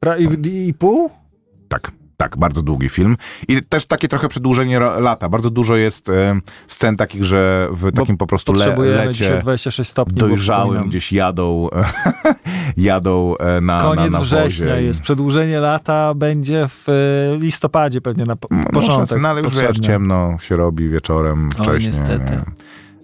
[0.00, 0.28] Pra, i,
[0.68, 1.10] I pół?
[1.68, 3.16] Tak, tak, bardzo długi film.
[3.48, 5.28] I też takie trochę przedłużenie lata.
[5.28, 10.14] Bardzo dużo jest e, scen takich, że w takim po prostu le, lecie 26 stopni.
[10.20, 11.68] bo dojrzałym gdzieś jadą,
[12.76, 15.00] jadą e, na, Koniec na, na września wozie jest.
[15.00, 19.20] Przedłużenie lata będzie w e, listopadzie pewnie na po, No, początek.
[19.22, 21.92] no ale już wiesz, ciemno się robi wieczorem, O, wcześniej.
[21.92, 22.32] niestety.
[22.32, 22.42] nie?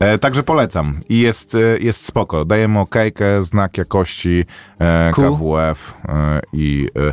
[0.08, 1.00] E, także polecam.
[1.08, 2.44] I jest, e, jest spoko.
[2.44, 4.44] Dajemy okejkę, znak jakości
[4.80, 5.10] e.
[5.14, 5.94] KWF
[6.52, 7.12] i e,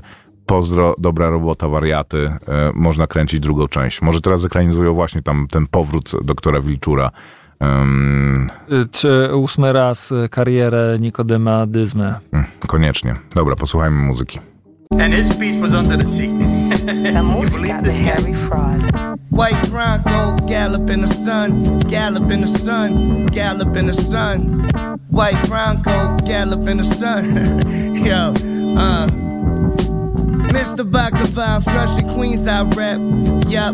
[0.50, 2.18] pozdro, dobra robota, wariaty.
[2.48, 4.02] E, można kręcić drugą część.
[4.02, 7.12] Może teraz zekranizują właśnie tam ten powrót doktora Wilczura.
[8.72, 12.14] Y, Czy ósmy raz y, karierę Nikodema Dyzmy.
[12.32, 13.16] mm, koniecznie.
[13.36, 14.40] Dobra, posłuchajmy muzyki.
[14.92, 16.32] And his piece was under the seat.
[17.14, 18.82] La música de Harry Fraud.
[19.32, 24.68] White Bronco, gallop in the sun, gallop in the sun, gallop in the sun.
[25.12, 27.26] White Bronco, gallop in the sun.
[28.06, 28.34] Yo,
[28.76, 29.29] uh.
[30.60, 30.84] Mr.
[30.84, 33.00] Baklava, flushing Queens, I rep.
[33.48, 33.74] Yup.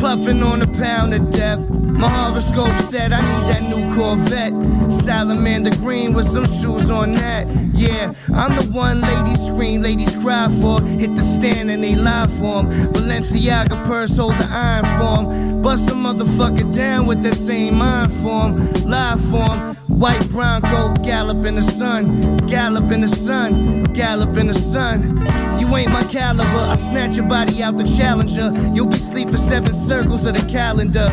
[0.00, 1.64] Puffing on a pound of death.
[1.78, 4.52] My horoscope said I need that new Corvette.
[4.90, 7.46] Salamander green with some shoes on that.
[7.72, 10.80] Yeah, I'm the one ladies scream, ladies cry for.
[10.82, 12.66] Hit the stand and they lie for 'em.
[12.92, 15.62] Balenciaga purse hold the iron for 'em.
[15.62, 18.56] Bust a motherfucker down with that same iron form.
[18.84, 19.76] Lie for 'em.
[19.86, 25.24] White Bronco gallop in the sun, gallop in the sun, gallop in the sun.
[25.58, 28.50] You ain't my caliber, I snatch your body out the challenger.
[28.72, 31.08] You'll be sleeping seven circles of the calendar.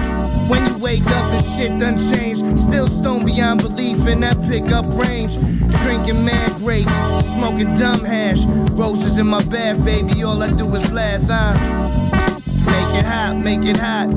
[0.47, 4.86] When you wake up and shit done changed, still stone beyond belief in that pickup
[4.93, 5.36] range.
[5.82, 6.95] Drinking mad grapes,
[7.34, 8.45] smoking dumb hash.
[8.80, 11.24] Roses in my bath, baby, all I do is laugh.
[11.30, 11.53] Uh.
[12.74, 14.07] Make it hot, make it hot.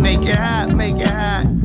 [0.00, 1.61] Make it hot, make it hot.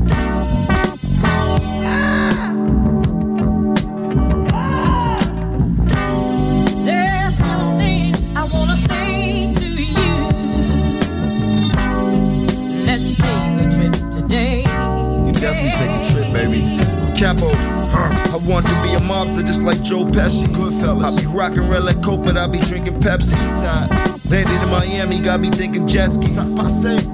[17.17, 18.37] Capo, huh?
[18.37, 20.45] I want to be a mobster just like Joe Pesci.
[20.53, 21.17] Goodfellas.
[21.17, 23.35] I be rockin' red like Coke, but I be drinking Pepsi.
[23.47, 23.89] Side.
[24.29, 26.29] Landed in Miami, got me thinking jet ski.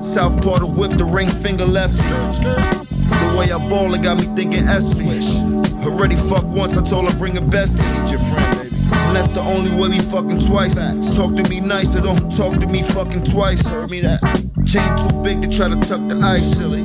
[0.01, 1.95] South part of whip, the ring finger left.
[1.95, 5.85] The way I ball, it got me thinking SV.
[5.85, 7.79] Already fucked once, I told her bring a bestie.
[8.11, 8.75] Your friend, baby.
[8.91, 10.75] And that's the only way we fucking twice.
[11.15, 13.65] Talk to me nice, or don't talk to me fucking twice.
[13.65, 14.19] Heard me that.
[14.65, 16.57] Chain too big to try to tuck the ice.
[16.57, 16.82] Silly.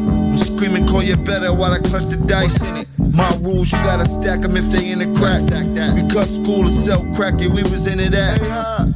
[0.59, 2.61] Screaming, call you better while I clutch the dice.
[2.64, 2.88] in it?
[2.98, 5.38] My rules, you gotta stack them if they in the crack.
[5.42, 5.94] Stack that.
[5.94, 8.42] We cut school to sell crack, yeah, we was into that.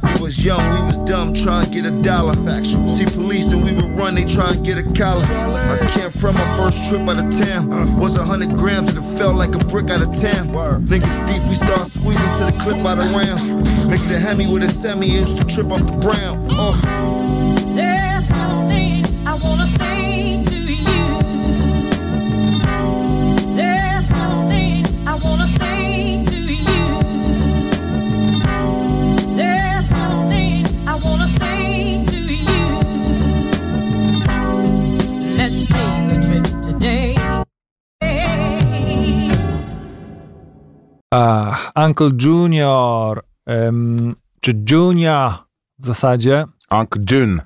[0.03, 2.35] We was young, we was dumb, trying to get a dollar.
[2.65, 5.23] See police and we would run, they try and get a collar.
[5.23, 7.71] I can't from my first trip out of town.
[7.71, 7.87] Uh.
[7.97, 10.49] Was a hundred grams and it felt like a brick out of town.
[10.83, 13.47] Niggas beef, we start squeezing to the clip by the rounds.
[13.87, 16.45] Mixed the Hemi with a semi, used to trip off the brown.
[16.51, 17.22] Oh.
[41.13, 45.31] A, Uncle Junior, em, czy Junior
[45.79, 47.41] w zasadzie, Unc Jun.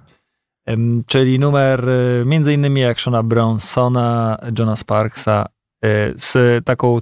[0.66, 5.46] em, czyli numer e, między innymi Actiona Bronsona, Johna Sparksa
[5.84, 7.00] e, z taką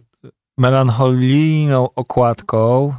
[0.57, 2.93] melancholijną okładką,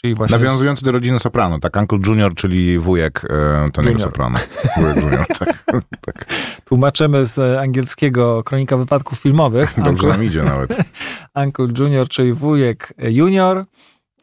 [0.00, 1.76] czyli właśnie z, Nawiązujący do rodziny Soprano, tak?
[1.76, 3.98] Uncle Junior, czyli wujek e, Tony'ego.
[3.98, 4.38] Soprano.
[4.76, 5.64] Wujek Junior, tak.
[6.00, 6.26] tak.
[6.64, 9.74] tłumaczymy z angielskiego Kronika Wypadków Filmowych.
[9.76, 10.76] Dobrze Uncle, nam idzie nawet.
[11.44, 13.64] Uncle Junior, czyli wujek Junior.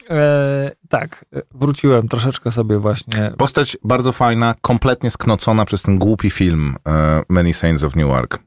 [0.10, 6.30] E, tak, e, wróciłem troszeczkę sobie właśnie Postać bardzo fajna, kompletnie sknocona przez ten głupi
[6.30, 8.40] film e, Many Saints of Newark.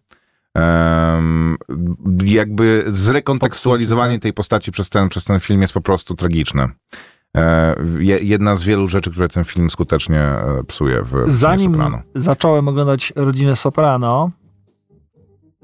[0.55, 1.57] Em,
[2.25, 6.69] jakby zrekontekstualizowanie tej postaci przez ten, przez ten film jest po prostu tragiczne.
[7.37, 12.03] E, je, jedna z wielu rzeczy, które ten film skutecznie e, psuje w Zanim Soprano.
[12.15, 14.31] zacząłem oglądać Rodzinę Soprano,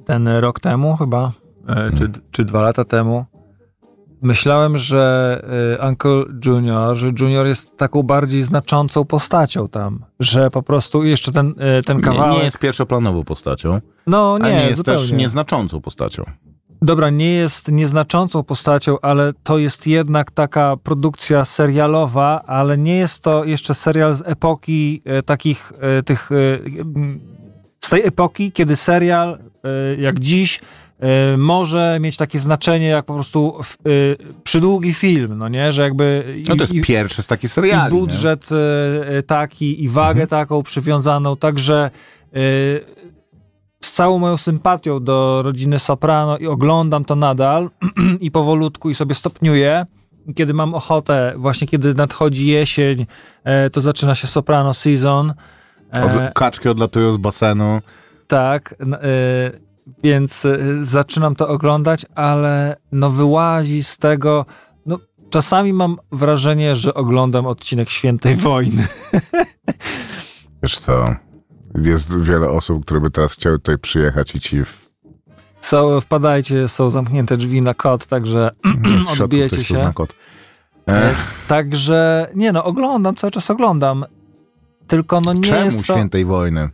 [0.04, 1.32] ten rok temu chyba,
[1.68, 3.24] e, czy, czy dwa lata temu,
[4.22, 5.42] myślałem, że
[5.88, 11.54] Uncle Junior, że Junior jest taką bardziej znaczącą postacią tam, że po prostu jeszcze ten,
[11.86, 12.38] ten Nie, kawałek...
[12.38, 15.00] nie jest pierwszoplanową postacią, no nie, nie jest zupełnie.
[15.00, 16.24] też nieznaczącą postacią.
[16.82, 23.22] Dobra, nie jest nieznaczącą postacią, ale to jest jednak taka produkcja serialowa, ale nie jest
[23.24, 26.30] to jeszcze serial z epoki e, takich e, tych.
[26.32, 26.36] E,
[27.80, 30.60] z tej epoki, kiedy serial, e, jak dziś,
[31.00, 33.90] e, może mieć takie znaczenie jak po prostu e,
[34.44, 35.72] przydługi film, no nie?
[35.72, 36.24] Że jakby.
[36.48, 37.94] No to jest i, pierwszy z takich i seriali.
[37.94, 38.00] nie?
[38.00, 38.48] budżet
[39.26, 40.28] taki, i wagę Mhm.
[40.28, 41.90] taką przywiązaną, także
[43.86, 47.70] z całą moją sympatią do rodziny Soprano i oglądam to nadal
[48.20, 49.86] i powolutku i sobie stopniuję.
[50.34, 53.06] Kiedy mam ochotę, właśnie kiedy nadchodzi jesień,
[53.44, 55.34] e, to zaczyna się Soprano season.
[55.94, 57.78] E, Od, kaczki odlatują z basenu.
[58.26, 59.66] tak, y,
[60.02, 60.46] więc
[60.82, 64.46] zaczynam to oglądać, ale no wyłazi z tego.
[64.86, 64.98] No,
[65.30, 68.86] czasami mam wrażenie, że oglądam odcinek Świętej Wojny.
[70.62, 71.04] Wiesz co,
[71.82, 74.90] jest wiele osób, które by teraz chciały tutaj przyjechać i ci w,
[75.60, 78.50] Są, wpadajcie, są zamknięte drzwi na kod, także
[79.20, 79.90] odbijecie się.
[79.94, 80.10] kod.
[80.10, 81.14] E, E,
[81.48, 84.04] Także nie no, oglądam, cały czas oglądam.
[84.86, 85.92] Tylko no nie czemu jest to.
[85.92, 86.68] świętej wojny?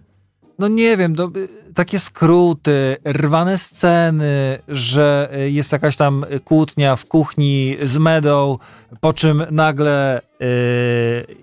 [0.62, 7.04] No nie wiem, y, takie skróty, rwane sceny, że y, jest jakaś tam kłótnia w
[7.06, 8.58] kuchni z Medą,
[9.00, 10.24] po czym nagle y,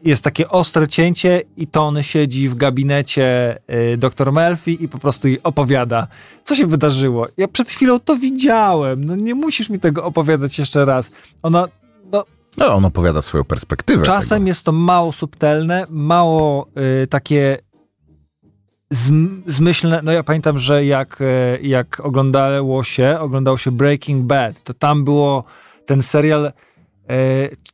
[0.03, 3.57] jest takie ostre cięcie i Tony siedzi w gabinecie
[3.93, 6.07] y, dr Melfi i po prostu jej opowiada,
[6.43, 7.28] co się wydarzyło.
[7.38, 11.11] Ja przed chwilą to widziałem, no nie musisz mi tego opowiadać jeszcze raz.
[11.43, 11.67] Ona,
[12.11, 12.26] no
[12.57, 14.03] No, on opowiada swoją perspektywę.
[14.05, 14.47] Czasem tego.
[14.47, 16.67] jest to mało subtelne, mało
[17.03, 17.57] y, takie
[19.47, 20.01] zmyślne.
[20.03, 25.03] No ja pamiętam, że jak, y, jak oglądało się, oglądało się Breaking Bad, to tam
[25.03, 25.43] było
[25.85, 26.51] ten serial y,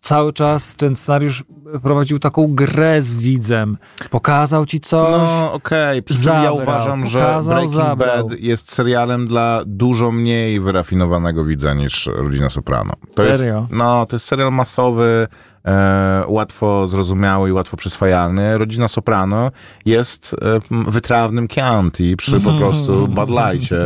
[0.01, 1.43] cały czas, ten scenariusz
[1.83, 3.77] prowadził taką grę z widzem.
[4.09, 5.29] Pokazał ci coś.
[5.29, 8.27] No okej, czym ja uważam, że pokazał, Breaking zabrał.
[8.27, 12.93] Bad jest serialem dla dużo mniej wyrafinowanego widza niż Rodzina Soprano.
[13.15, 13.59] To Serio?
[13.59, 15.27] Jest, no, to jest serial masowy,
[15.65, 18.57] e, łatwo zrozumiały i łatwo przyswajalny.
[18.57, 19.51] Rodzina Soprano
[19.85, 20.59] jest e,
[20.91, 23.77] wytrawnym Chianti przy po prostu Bud Lightie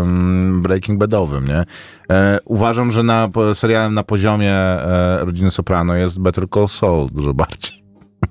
[0.00, 1.64] em, Breaking Badowym, nie?
[2.10, 7.34] E, uważam, że na, serialem na poziomie e, Rodziny Soprano jest Better Call Saul dużo
[7.34, 7.84] bardziej.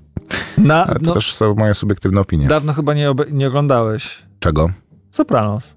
[0.58, 2.46] Na, Ale to no, też są moje subiektywne opinie.
[2.46, 4.22] dawno chyba nie, nie oglądałeś.
[4.38, 4.70] Czego?
[5.10, 5.76] Sopranos.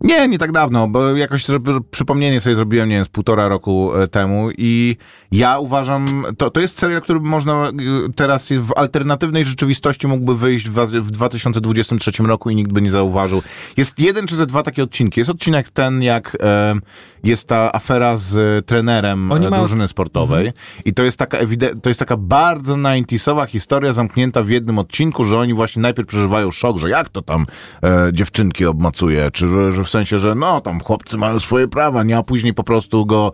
[0.00, 1.46] Nie, nie tak dawno, bo jakoś
[1.90, 4.96] przypomnienie sobie zrobiłem, nie wiem, z półtora roku e, temu i
[5.32, 7.72] ja uważam, to, to jest serial, który można e,
[8.16, 13.42] teraz w alternatywnej rzeczywistości mógłby wyjść w, w 2023 roku i nikt by nie zauważył.
[13.76, 15.20] Jest jeden czy ze dwa takie odcinki.
[15.20, 16.74] Jest odcinek ten, jak e,
[17.24, 20.52] jest ta afera z trenerem Oni e, drużyny sportowej
[20.84, 21.38] i to jest taka
[21.82, 26.50] to jest taka bardzo 90sowa historia zamknięta w jednym odcinku, że oni właśnie najpierw przeżywają
[26.50, 27.46] szok, że jak to tam
[27.82, 32.16] e, dziewczynki obmacuje, czy że w sensie, że no tam chłopcy mają swoje prawa, nie,
[32.16, 33.32] a później po prostu go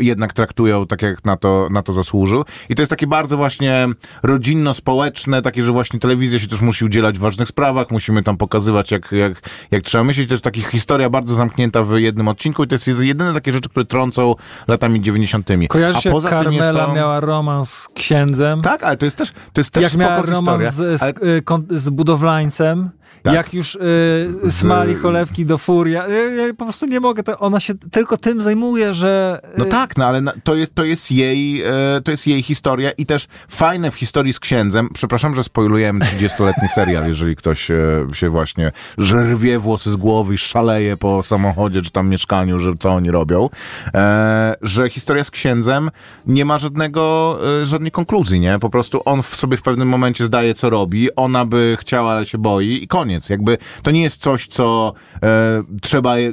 [0.00, 2.44] jednak traktują tak, jak na to, na to zasłużył.
[2.68, 3.88] I to jest takie bardzo właśnie
[4.22, 8.90] rodzinno-społeczne, takie, że właśnie telewizja się też musi udzielać w ważnych sprawach, musimy tam pokazywać,
[8.90, 10.28] jak, jak, jak trzeba myśleć.
[10.28, 13.68] To jest taka historia bardzo zamknięta w jednym odcinku i to jest jedyne takie rzeczy,
[13.68, 14.34] które trącą
[14.68, 15.48] latami 90.
[15.68, 16.92] Kojarzysz, a jak poza Carmela to...
[16.92, 18.62] miała romans z księdzem?
[18.62, 20.96] Tak, ale to jest też, to jest też jak miała romans historia.
[20.96, 21.58] z, z, ale...
[21.70, 22.90] y, z budowlańcem,
[23.26, 23.34] Tak.
[23.34, 26.08] jak już y, smali cholewki do furia.
[26.08, 29.40] Y, ja po prostu nie mogę, to ona się tylko tym zajmuje, że...
[29.54, 32.90] y, No tak, no ale to jest, to jest jej, e, to jest jej historia
[32.90, 37.74] i też fajne w historii z księdzem, przepraszam, że spoilujemy 30-letni serial, jeżeli ktoś e,
[38.12, 42.72] się właśnie, że rwie włosy z głowy i szaleje po samochodzie czy tam mieszkaniu, że
[42.80, 43.48] co oni robią,
[43.94, 45.90] e, że historia z księdzem
[46.26, 48.58] nie ma żadnego, żadnej konkluzji, nie?
[48.58, 52.26] Po prostu on w sobie w pewnym momencie zdaje, co robi, ona by chciała, ale
[52.26, 53.15] się boi i koniec.
[53.30, 54.92] Jakby to nie jest coś, co
[55.22, 56.32] e, trzeba e,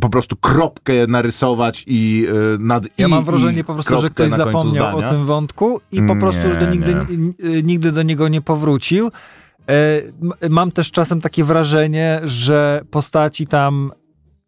[0.00, 4.10] po prostu kropkę narysować i e, nad Ja i, mam i wrażenie po prostu, że
[4.10, 7.48] ktoś zapomniał o tym wątku i po prostu już do nigdy, nie.
[7.48, 9.10] y, nigdy do niego nie powrócił.
[10.42, 13.92] E, Mam też czasem takie wrażenie, że postaci tam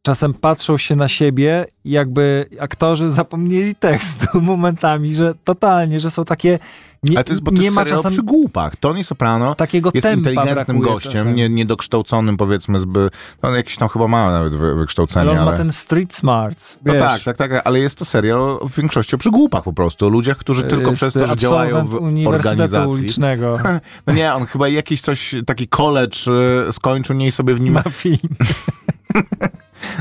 [0.03, 6.59] czasem patrzą się na siebie, jakby aktorzy zapomnieli tekstu momentami, że totalnie, że są takie.
[7.03, 8.77] Nie, Ale to jest, bo to nie jest ma czasem przy głupach.
[8.77, 11.35] Tony Soprano takiego jest inteligentnym gościem, czasem.
[11.35, 13.11] nie, niedokształconym powiedzmy, zby,
[13.43, 15.51] no jakiś tam chyba ma nawet wy, wykształcenie, Ale on ale...
[15.51, 16.79] ma ten street smarts.
[16.85, 17.03] No wiesz.
[17.03, 20.37] tak, tak, tak, ale jest to serial w większości o przygłupach po prostu, o ludziach,
[20.37, 22.93] którzy tylko Jest przez to, że działają w Uniwersytetu organizacji.
[22.93, 23.59] Ulicznego.
[24.07, 26.19] No nie, on chyba jakiś coś, taki college
[26.69, 28.19] y, skończył, nie i sobie w nim Mafii.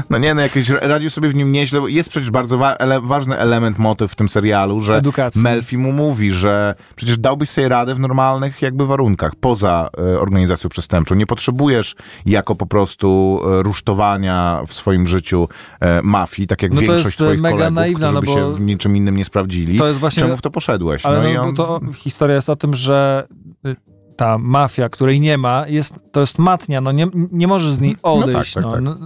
[0.09, 1.81] No nie, no jakiś radził sobie w nim nieźle.
[1.81, 5.41] bo Jest przecież bardzo wa- ele ważny element, motyw w tym serialu, że Edukacji.
[5.41, 10.69] Melfi mu mówi, że przecież dałbyś sobie radę w normalnych jakby warunkach, poza e, organizacją
[10.69, 11.15] przestępczą.
[11.15, 11.95] Nie potrzebujesz
[12.25, 15.47] jako po prostu e, rusztowania w swoim życiu
[15.79, 18.33] e, mafii, tak jak No większość jest, twoich mega kolegów, naiwna, którzy no by bo-
[18.35, 19.77] się w niczym innym nie sprawdzili.
[19.77, 21.05] To jest właśnie- Czemu w to poszedłeś?
[21.05, 21.55] Ale no no, on...
[21.55, 23.27] to historia jest o tym, że
[23.65, 23.75] y,
[24.15, 27.95] ta mafia, której nie ma, jest, to jest matnia, no nie, nie możesz z niej
[28.03, 28.53] No tak, odejść.
[28.53, 28.81] tak, no, tak.
[28.81, 28.97] no,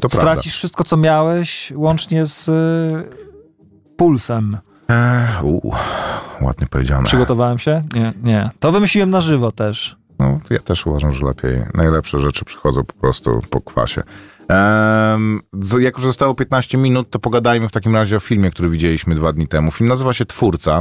[0.00, 0.32] to prawda.
[0.32, 2.52] stracisz wszystko, co miałeś, łącznie z y,
[3.96, 4.58] pulsem.
[5.42, 5.72] U,
[6.40, 7.04] ładnie powiedziane.
[7.04, 7.82] Przygotowałem się?
[7.94, 8.50] Nie, nie.
[8.60, 9.96] To wymyśliłem na żywo też.
[10.18, 11.62] No, ja też uważam, że lepiej.
[11.74, 14.02] Najlepsze rzeczy przychodzą po prostu po kwasie.
[15.62, 19.14] Z- jak już zostało 15 minut, to pogadajmy w takim razie o filmie, który widzieliśmy
[19.14, 19.70] dwa dni temu.
[19.70, 20.80] Film nazywa się Twórca.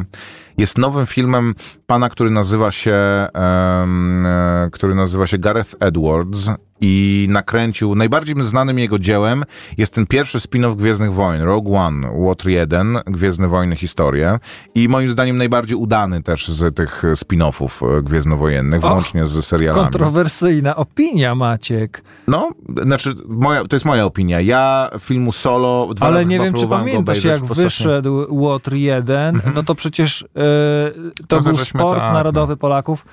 [0.57, 1.55] Jest nowym filmem
[1.87, 6.49] pana, który nazywa się, e, który nazywa się Gareth Edwards
[6.81, 9.43] i nakręcił, najbardziej znanym jego dziełem
[9.77, 14.39] jest ten pierwszy spin-off Gwiezdnych Wojen, Rogue One, Łotr 1, Gwiezdne Wojny Historie
[14.75, 19.83] i moim zdaniem najbardziej udany też z tych spin-offów e, gwiezdnowojennych, Och, włącznie z serialami.
[19.83, 22.03] Kontrowersyjna opinia, Maciek.
[22.27, 22.51] No,
[22.83, 24.41] znaczy, moja, to jest moja opinia.
[24.41, 29.75] Ja filmu Solo dwa Ale nie wiem, czy pamiętasz, jak wyszedł Łotr 1, no to
[29.75, 30.27] przecież y,
[31.17, 33.05] to Trochę był sport tak, narodowy Polaków.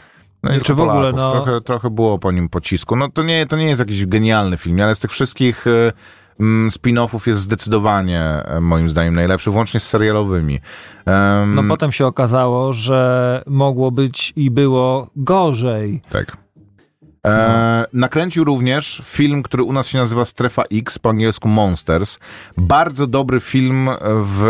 [0.42, 1.18] No Czy w ogóle, Polaków.
[1.20, 2.96] no- Trochę, trochę było po nim pocisku.
[2.96, 5.92] No to nie, to nie jest jakiś genialny film, ale z tych wszystkich e,
[6.40, 10.60] mm, spin-offów jest zdecydowanie e, moim zdaniem najlepszy, włącznie z serialowymi.
[11.06, 16.02] Em, No potem się okazało, że mogło być i było gorzej.
[16.10, 16.36] Tak.
[17.26, 22.18] E, nakręcił również film, który u nas się nazywa Strefa X, po angielsku Monsters.
[22.56, 24.44] Bardzo dobry film w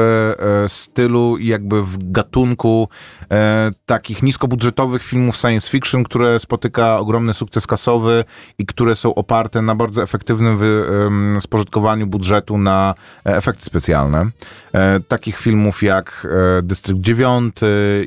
[0.64, 2.88] e, stylu, jakby w gatunku
[3.30, 8.24] e, takich niskobudżetowych filmów science fiction, które spotyka ogromny sukces kasowy
[8.58, 10.86] i które są oparte na bardzo efektywnym wy,
[11.40, 12.94] spożytkowaniu budżetu na
[13.26, 14.26] e, efekty specjalne.
[14.72, 16.26] E, takich filmów jak
[16.58, 17.56] e, Dystrykt 9,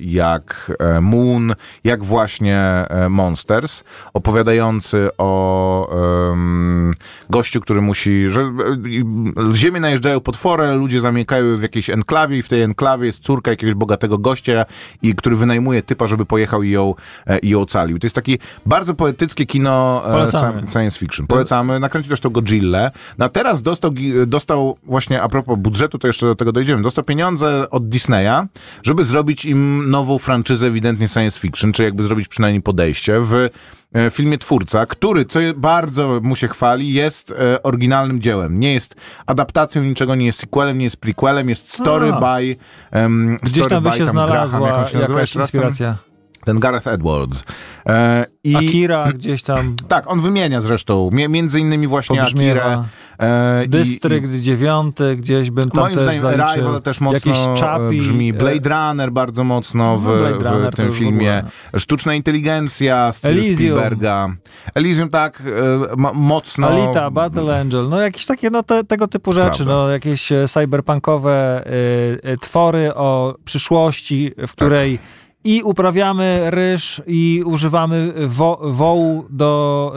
[0.01, 3.83] jak Moon, jak właśnie Monsters,
[4.55, 6.91] opowiadający o em,
[7.29, 8.51] gościu, który musi, że
[9.53, 13.75] ziemię najeżdżają potwory, ludzie zamiekają w jakiejś enklawie i w tej enklawie jest córka jakiegoś
[13.75, 14.65] bogatego gościa,
[15.01, 16.93] i który wynajmuje typa, żeby pojechał i ją,
[17.27, 17.99] e, i ją ocalił.
[17.99, 20.61] To jest takie bardzo poetyckie kino e, Polecamy.
[20.61, 21.27] sci- science fiction.
[21.27, 21.79] Polecamy.
[21.79, 22.91] Nakręcił też to Godzilla.
[23.17, 23.91] No a teraz dostał,
[24.27, 28.47] dostał właśnie, a propos budżetu, to jeszcze do tego dojdziemy, dostał pieniądze od Disneya,
[28.83, 33.49] żeby zrobić im nową franczyzę ewidentnie science fiction, czy jakby zrobić przynajmniej podejście w
[33.95, 38.59] e, filmie Twórca, który, co bardzo mu się chwali, jest e, oryginalnym dziełem.
[38.59, 42.19] Nie jest adaptacją niczego, nie jest sequelem, nie jest prequelem, jest story A.
[42.19, 42.55] by
[42.91, 45.51] um, Gdzieś story tam by by się tam Graham, jak znalazła się nazywa jakaś raz
[46.45, 47.43] ten- Gareth Edwards.
[47.89, 52.61] E, i, Akira gdzieś tam tak, on wymienia zresztą, między innymi właśnie pobrzmiewa.
[52.61, 52.83] Akirę.
[53.19, 56.41] E, i- Dystrykt dziewiąty, gdzieś bym tam Moim też zdaniem.
[56.41, 58.29] Arrival też mocno Jakieś e, czapi, brzmi.
[58.29, 60.05] e, Blade Runner bardzo mocno w,
[60.43, 61.37] No, w tym w filmie.
[61.37, 61.51] ogóle.
[61.81, 63.55] Sztuczna inteligencja Steven Elysium.
[63.55, 64.29] Spielberga.
[64.75, 65.41] Elysium tak
[65.91, 66.67] e, mo- mocno...
[66.67, 69.73] Alita, Battle Angel, no jakieś takie no, te, tego typu rzeczy, Prawda.
[69.73, 71.63] no jakieś e, cyberpunkowe
[72.25, 75.07] y, y, twory o przyszłości, w której Tak.
[75.45, 79.93] I uprawiamy ryż i używamy wo, wołu do,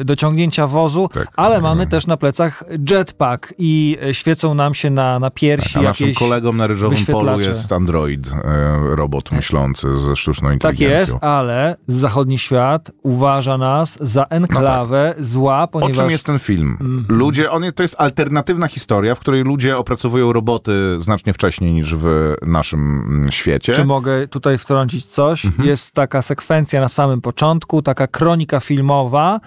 [0.00, 1.28] y, do ciągnięcia wozu, Tak.
[1.36, 6.06] ale mamy też na plecach jetpack i świecą nam się na, na piersi A naszym
[6.08, 6.18] jakieś...
[6.18, 10.98] kolegą na ryżowym polu jest android, e, robot myślący ze sztuczną Tak inteligencją.
[10.98, 15.96] jest, ale zachodni świat uważa nas za enklawę zła, O ponieważ...
[15.96, 16.78] czym jest ten film?
[16.80, 17.18] Mhm.
[17.18, 21.94] Ludzie, on, jest- to jest alternatywna historia, w której ludzie opracowują roboty znacznie wcześniej niż
[21.94, 23.72] w naszym mm, świecie.
[23.72, 25.44] Czy mogę tutaj wtrącić coś?
[25.44, 25.68] Mhm.
[25.68, 29.40] Jest taka sekwencja na samym początku, taka kronika filmowa,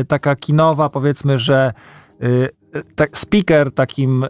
[0.00, 1.72] y, taka kinowa, powiedzmy, że
[2.22, 2.48] y,
[2.94, 4.28] tak, speaker takim y,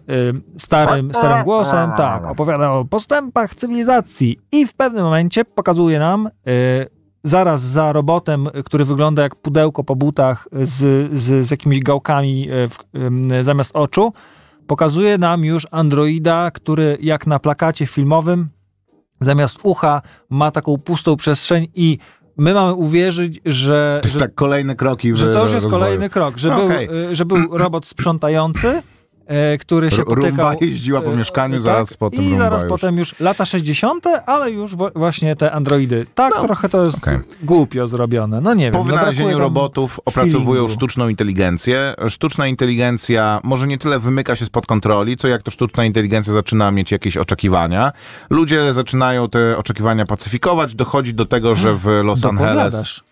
[0.58, 6.30] starym, starym głosem, tak, opowiada o postępach cywilizacji i w pewnym momencie pokazuje nam y,
[7.24, 12.68] zaraz za robotem, który wygląda jak pudełko po butach z, z, z jakimiś gałkami y,
[12.68, 12.78] w,
[13.32, 14.12] y, zamiast oczu,
[14.66, 18.48] pokazuje nam już androida, który jak na plakacie filmowym
[19.24, 21.98] zamiast ucha ma taką pustą przestrzeń i
[22.36, 25.64] my mamy uwierzyć, że, To jest że, tak kolejne kroki w że to już jest
[25.64, 25.82] rozwoju.
[25.82, 26.70] kolejny krok, że, No, był,
[27.10, 28.82] y, że był robot sprzątający,
[29.60, 30.52] który się Rumba potykał.
[30.60, 34.50] jeździła po e, mieszkaniu, tak, zaraz potem I Rumba zaraz potem już lata 60., ale
[34.50, 36.06] już właśnie te androidy.
[36.14, 37.18] Tak, No, trochę to jest okej.
[37.42, 38.40] głupio zrobione.
[38.40, 38.72] No nie wiem.
[38.72, 40.68] Po no wynalezieniu robotów opracowują feelingu.
[40.68, 41.94] sztuczną inteligencję.
[42.08, 46.70] Sztuczna inteligencja może nie tyle wymyka się spod kontroli, co jak to sztuczna inteligencja zaczyna
[46.70, 47.92] mieć jakieś oczekiwania.
[48.30, 50.74] Ludzie zaczynają te oczekiwania pacyfikować.
[50.74, 53.11] Dochodzi do tego, że w Los Angeles, e,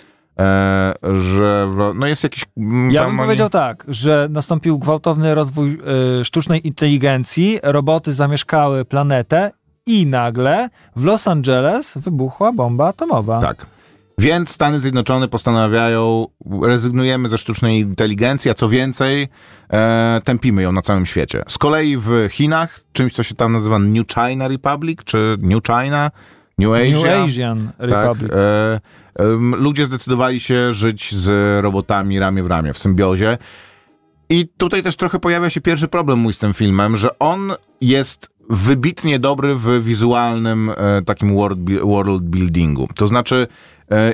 [1.12, 2.45] że w, no jest jakiś...
[2.57, 5.78] mm, Ja bym oni- powiedział tak, że nastąpił gwałtowny rozwój
[6.20, 9.51] y, sztucznej inteligencji, roboty zamieszkały planetę
[9.86, 13.41] i nagle w Los Angeles wybuchła bomba atomowa.
[13.41, 13.66] Tak.
[14.18, 16.26] Więc Stany Zjednoczone postanawiają,
[16.62, 19.28] rezygnujemy ze sztucznej inteligencji, a co więcej,
[19.72, 21.43] e, tępimy ją na całym świecie.
[21.49, 26.11] Z kolei w Chinach, czymś co się tam nazywa New China Republic, czy New China,
[26.59, 27.09] New Asia.
[27.09, 28.32] New Asian tak, Republic.
[28.32, 28.80] e, em,
[29.56, 33.38] ludzie zdecydowali się żyć z robotami ramię w ramię, w symbiozie.
[34.30, 38.30] I tutaj też trochę pojawia się pierwszy problem mój z tym filmem, że on jest
[38.50, 42.88] wybitnie dobry w wizualnym e, takim world, world buildingu.
[42.94, 43.46] To znaczy,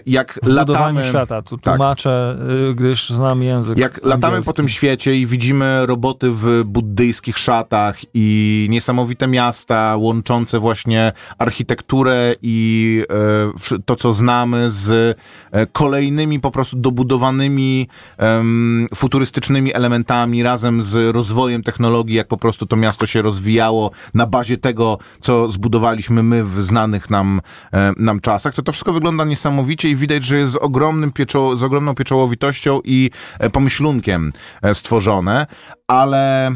[0.07, 1.05] jak w budowaniu latamy...
[1.05, 1.43] świata.
[1.43, 1.75] Tu tak.
[1.75, 2.39] tłumaczę,
[2.71, 4.53] y, gdyż znam język Jak latamy po angielski.
[4.53, 13.03] tym świecie i widzimy roboty w buddyjskich szatach i niesamowite miasta łączące właśnie architekturę i
[13.75, 15.19] e, to, co znamy z
[15.51, 17.89] e, kolejnymi po prostu dobudowanymi
[18.95, 24.57] futurystycznymi elementami razem z rozwojem technologii, jak po prostu to miasto się rozwijało na bazie
[24.57, 27.41] tego, co zbudowaliśmy my w znanych nam,
[27.73, 31.57] e, nam czasach, to to wszystko wygląda niesamowicie i widać, że jest z, ogromnym pieczo,
[31.57, 35.47] z ogromną pieczołowitością i e, pomyślunkiem e, stworzone,
[35.87, 36.53] ale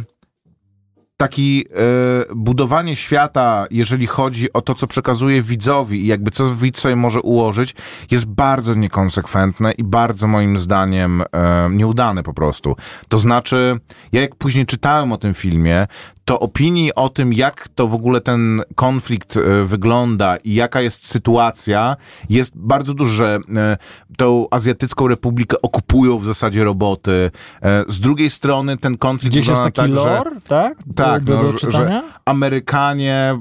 [1.21, 6.81] taki e, budowanie świata, jeżeli chodzi o to, co przekazuje widzowi i jakby co widz
[6.81, 7.75] sobie może ułożyć,
[8.11, 12.77] jest bardzo niekonsekwentne i bardzo moim zdaniem e, nieudane po prostu.
[13.09, 13.77] To znaczy,
[14.13, 15.87] ja jak później czytałem o tym filmie,
[16.25, 21.07] to opinii o tym, jak to w ogóle ten konflikt e, wygląda i jaka jest
[21.07, 21.97] sytuacja,
[22.29, 23.77] jest bardzo dużo, że e,
[24.17, 27.31] tą Azjatycką Republikę okupują w zasadzie roboty.
[27.63, 30.79] E, Z drugiej strony ten konflikt Gdzieś jest taki tak, że- lore, tak?
[30.87, 32.03] Do, tak, do, no, do czytania?
[32.03, 33.39] że Amerykanie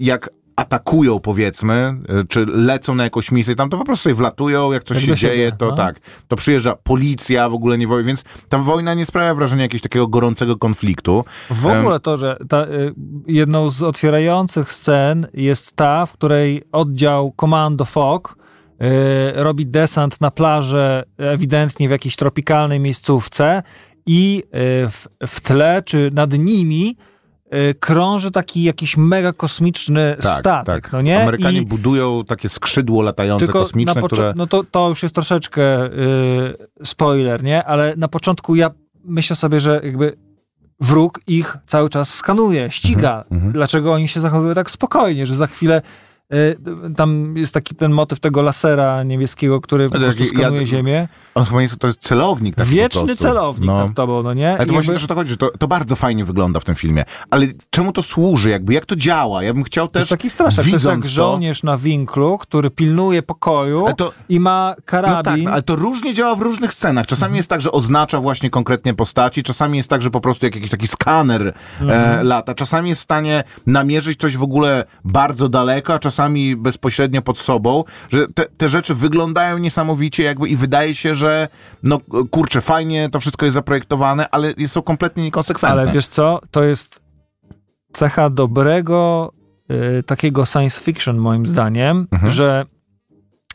[0.00, 4.72] jak atakują powiedzmy, y, czy lecą na jakąś misję, tam to po prostu sobie wlatują,
[4.72, 5.76] jak coś Jak się do siebie, dzieje, to no.
[5.76, 9.82] tak, to przyjeżdża policja, w ogóle nie wojna, więc ta wojna nie sprawia wrażenia jakiegoś
[9.82, 11.24] takiego gorącego konfliktu.
[11.50, 12.94] W ogóle to, że ta, y,
[13.26, 18.84] jedną z otwierających scen jest ta, w której oddział Komando FOK y,
[19.34, 23.62] robi desant na plażę, ewidentnie w jakiejś tropikalnej miejscówce
[24.06, 24.42] i
[24.90, 26.96] w, w tle, czy nad nimi
[27.80, 30.92] krąży taki jakiś mega kosmiczny tak, statek, tak.
[30.92, 31.22] no nie?
[31.22, 34.32] Amerykanie I budują takie skrzydło latające tylko kosmiczne, które...
[34.36, 37.64] No to, to już jest troszeczkę y, spoiler, nie?
[37.64, 38.70] Ale na początku ja
[39.04, 40.16] myślę sobie, że jakby
[40.80, 43.24] wróg ich cały czas skanuje, ściga.
[43.30, 43.52] mhm.
[43.52, 45.82] Dlaczego oni się zachowują tak spokojnie, że za chwilę y,
[46.96, 51.08] tam jest taki ten motyw tego lasera niebieskiego, który po prostu taki- ja- skanuje ziemię.
[51.34, 53.76] On chyba jest, to jest celownik taki po Wieczny celownik No.
[53.86, 54.48] nad tobą, no nie?
[54.56, 56.64] Ale to właśnie jakby- też o to chodzi, że to, to bardzo fajnie wygląda w
[56.64, 57.04] tym filmie.
[57.30, 58.50] Ale czemu to służy?
[58.50, 59.42] Jakby jak to działa?
[59.42, 60.64] Ja bym chciał to też, jest taki straszak.
[60.64, 65.22] To jest jak żołnierz na winklu, który pilnuje pokoju to- i ma No karabin.
[65.24, 67.06] tak, no, ale to różnie działa w różnych scenach.
[67.06, 67.36] Czasami Mhm.
[67.36, 70.70] jest tak, że oznacza właśnie konkretnie postaci, czasami jest tak, że po prostu jak jakiś
[70.70, 72.18] taki skaner Mhm.
[72.20, 76.23] e, lata, czasami jest w stanie namierzyć coś w ogóle bardzo daleko, a czasami
[76.56, 81.48] bezpośrednio pod sobą, że te, te rzeczy wyglądają niesamowicie jakby i wydaje się, że
[81.82, 82.00] no
[82.30, 85.80] kurczę, fajnie to wszystko jest zaprojektowane, ale są kompletnie niekonsekwentne.
[85.82, 87.02] Ale wiesz co, to jest
[87.92, 89.32] cecha dobrego
[89.98, 92.32] y, takiego science fiction moim zdaniem, Mhm.
[92.32, 92.66] że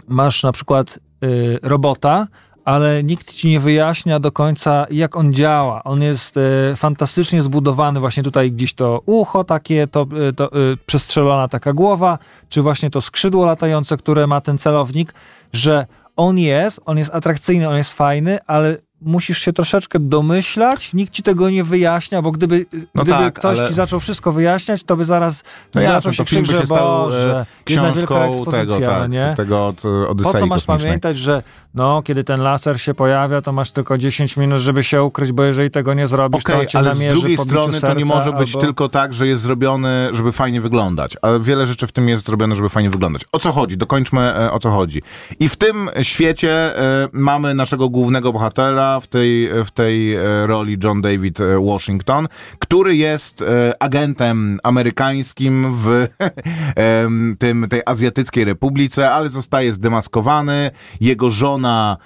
[0.07, 2.27] masz na przykład y, robota,
[2.69, 5.83] ale nikt ci nie wyjaśnia do końca, jak on działa.
[5.83, 10.77] On jest y, fantastycznie zbudowany, właśnie tutaj gdzieś to ucho takie, to, y, to y,
[10.85, 12.17] przestrzelona taka głowa,
[12.49, 15.13] czy właśnie to skrzydło latające, które ma ten celownik,
[15.53, 21.13] że on jest, on jest atrakcyjny, on jest fajny, ale musisz się troszeczkę domyślać, nikt
[21.13, 24.83] ci tego nie wyjaśnia, bo gdyby, No gdyby tak, ktoś ale- ci zaczął wszystko wyjaśniać,
[24.83, 25.43] to by zaraz
[25.75, 28.85] No zaczął jasne, się to krzyk, że stał Boże, e, jedna wielka ekspozycja, tego, no
[28.87, 29.33] tak, nie?
[29.37, 30.87] tego od e, Odysei Po co masz kosmicznej.
[30.87, 31.43] pamiętać, że
[31.73, 35.43] no, kiedy ten laser się pojawia, to masz tylko 10 minut, żeby się ukryć, bo
[35.43, 38.15] jeżeli tego nie zrobisz, to Okej, on cię ale z drugiej strony to nie serca
[38.15, 38.65] może być albo...
[38.65, 41.17] tylko tak, że jest zrobiony, żeby fajnie wyglądać.
[41.21, 43.25] Ale wiele rzeczy w tym jest zrobione, żeby fajnie wyglądać.
[43.31, 43.77] O co chodzi?
[43.77, 45.01] Dokończmy e, o co chodzi.
[45.39, 50.77] I w tym świecie e, mamy naszego głównego bohatera w tej, w tej e, roli
[50.83, 52.27] John David e, Washington,
[52.59, 56.07] który jest e, agentem amerykańskim w
[57.39, 60.71] tym, tej azjatyckiej republice, ale zostaje zdemaskowany.
[61.01, 61.97] Jego żona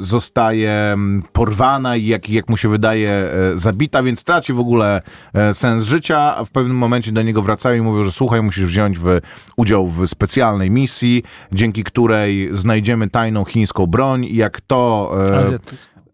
[0.00, 0.96] zostaje
[1.32, 5.02] porwana i jak, jak mu się wydaje zabita, więc traci w ogóle
[5.52, 8.98] sens życia, a w pewnym momencie do niego wracają i mówią, że słuchaj, musisz wziąć
[8.98, 9.20] w,
[9.56, 11.22] udział w specjalnej misji,
[11.52, 15.10] dzięki której znajdziemy tajną chińską broń i jak to...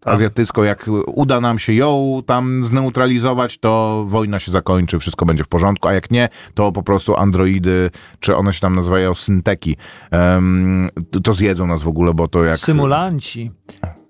[0.05, 0.13] Tak.
[0.13, 5.47] azjatycką, jak uda nam się ją tam zneutralizować, to wojna się zakończy, wszystko będzie w
[5.47, 9.77] porządku, a jak nie, to po prostu androidy, czy one się tam nazywają synteki,
[10.11, 12.57] em, to, to zjedzą nas w ogóle, bo to jak...
[12.57, 13.51] Symulanci.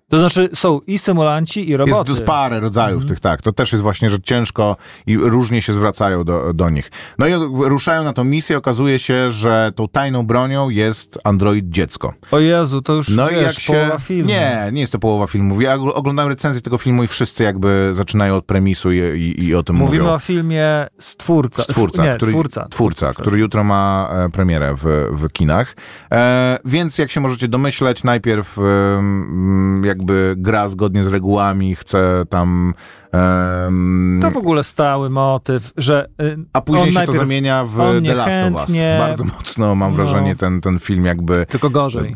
[0.09, 2.11] To znaczy są i symulanci, i roboty.
[2.11, 3.41] Jest parę rodzajów tych, tak.
[3.41, 4.77] To też jest właśnie, że ciężko
[5.07, 6.91] i różnie się zwracają do, do nich.
[7.19, 7.33] No i
[7.69, 12.13] ruszają na tą misję, okazuje się, że tą tajną bronią jest android dziecko.
[12.31, 13.73] O Jezu, to już No wiesz, jak się...
[13.73, 14.29] połowa filmu.
[14.29, 15.61] Nie, nie jest to połowa filmu.
[15.61, 19.55] Ja ogl- oglądałem recenzję tego filmu i wszyscy jakby zaczynają od premisu i, i, i
[19.55, 20.15] o tym Mówimy mówią.
[20.15, 21.63] o filmie Stwórca.
[21.63, 22.67] Stwórca, nie, który, twórca.
[22.69, 25.75] twórca, który jutro ma e, premierę w, w kinach.
[26.11, 28.61] E, więc jak się możecie domyśleć, najpierw e,
[28.97, 32.73] m, jakby gra zgodnie z regułami, chce tam...
[33.11, 38.01] em, To w ogóle stały motyw, że y, a później się najpierw, to zamienia w
[38.05, 38.77] The Last of Us.
[38.99, 39.95] Bardzo mocno mam No.
[39.97, 42.15] wrażenie ten, ten film jakby Tylko gorzej.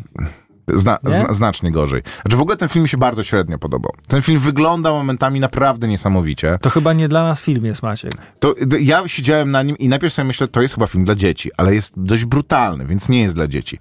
[0.74, 2.02] Zna, zna, znacznie gorzej.
[2.22, 3.92] Znaczy w ogóle ten film mi się bardzo średnio podobał.
[4.08, 6.58] Ten film wygląda momentami naprawdę niesamowicie.
[6.62, 8.12] To chyba nie dla nas film jest, Maciek.
[8.40, 11.50] To, ja siedziałem na nim i najpierw sobie myślę, to jest chyba film dla dzieci,
[11.56, 13.78] ale jest dość brutalny, więc nie jest dla dzieci.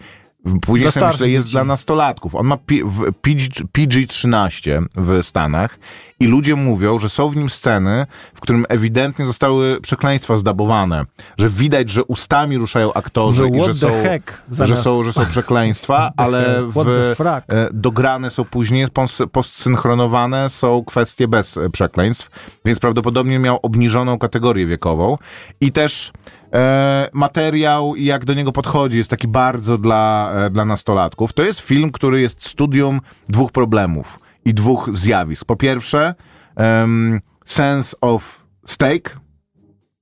[0.62, 1.54] Później Dla sobie myślę, jest dzieci.
[1.56, 2.36] dla nastolatków.
[2.36, 5.80] On ma P- w- PG, PG-13 w Stanach
[6.20, 11.06] i ludzie mówią, że są w nim sceny, w którym ewidentnie zostały przekleństwa zdabowane.
[11.38, 15.26] Że widać, że ustami ruszają aktorzy Że i że są, heck że są, że są
[15.26, 17.16] przekleństwa, ale w,
[17.48, 22.30] e, dograne są później, pos- postsynchronowane są kwestie bez e, przekleństw,
[22.66, 25.18] więc prawdopodobnie miał obniżoną kategorię wiekową
[25.62, 26.12] i też
[26.54, 31.34] e, materiał i jak do niego podchodzi jest taki bardzo dla, e, dla nastolatków.
[31.34, 35.46] To jest film, który jest studium dwóch problemów i dwóch zjawisk.
[35.46, 36.16] Po pierwsze,
[36.56, 39.12] em, sense of stake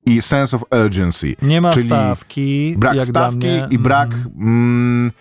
[0.06, 1.36] i sense of urgency.
[1.42, 2.76] Nie ma czyli stawki.
[2.78, 4.32] Brak stawki i brak Mhm.
[4.40, 5.12] mm,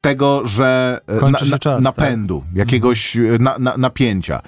[0.00, 1.84] tego, że e, Kończy się na, czas, tak.
[1.84, 4.40] napędu, jakiegoś e, na, na, napięcia.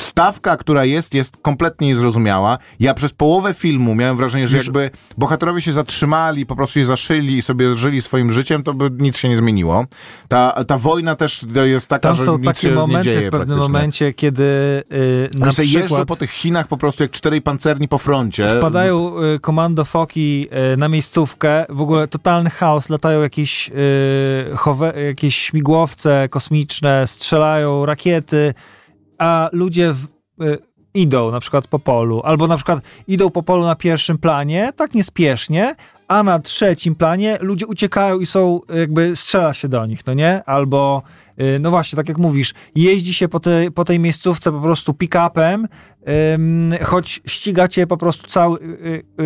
[0.00, 2.58] Stawka, która jest, jest kompletnie niezrozumiała.
[2.80, 6.84] Ja przez połowę filmu miałem wrażenie, że Już- jakby bohaterowie się zatrzymali, po prostu się
[6.84, 9.86] zaszyli i sobie żyli swoim życiem, to by nic się nie zmieniło.
[10.28, 13.28] Ta, ta wojna też jest taka, Tam że są nic takie się nie momenty dzieje
[13.28, 14.42] w pewnym momencie, kiedy
[14.92, 18.48] y, na sobie jeżdżą przykład po tych Chinach po prostu jak czterej pancerni po froncie.
[18.48, 24.92] wpadają y, komando foki y, na miejscówkę, w ogóle totalny chaos, latają jakieś, y, chowe,
[25.06, 28.54] jakieś śmigłowce kosmiczne, strzelają rakiety,
[29.18, 30.04] a ludzie w,
[30.42, 30.58] y,
[30.94, 34.94] idą na przykład po polu, albo na przykład idą po polu na pierwszym planie, tak
[34.94, 35.74] niespiesznie,
[36.08, 40.44] a na trzecim planie ludzie uciekają i są, jakby strzela się do nich, no nie?
[40.44, 41.02] Albo,
[41.60, 45.66] no właśnie, tak jak mówisz, jeździ się po, tej po tej miejscówce po prostu pick-upem,
[46.82, 48.64] choć ścigacie po prostu cały, y,
[49.20, 49.24] y,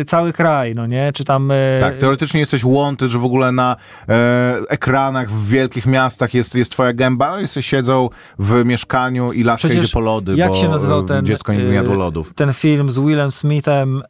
[0.00, 1.12] y, cały kraj, no nie?
[1.14, 1.50] Czy tam...
[1.50, 3.76] y, Tak, teoretycznie jesteś łąty, że w ogóle na
[4.08, 9.44] e, ekranach w wielkich miastach jest, jest twoja gęba, oni sobie siedzą w mieszkaniu i
[9.44, 12.34] laska Przecież idzie po lody, jak bo się nazywał ten, dziecko nie y, wyjadło lodów.
[12.34, 14.02] ten film z Willem Smithem,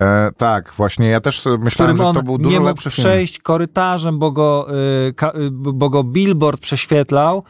[0.00, 3.04] E, tak, właśnie, ja też myślałem, że to był dużo nie mógł lepszy film.
[3.04, 4.66] przejść korytarzem, bo go,
[5.08, 7.42] y, ka, y, bo go billboard prześwietlał,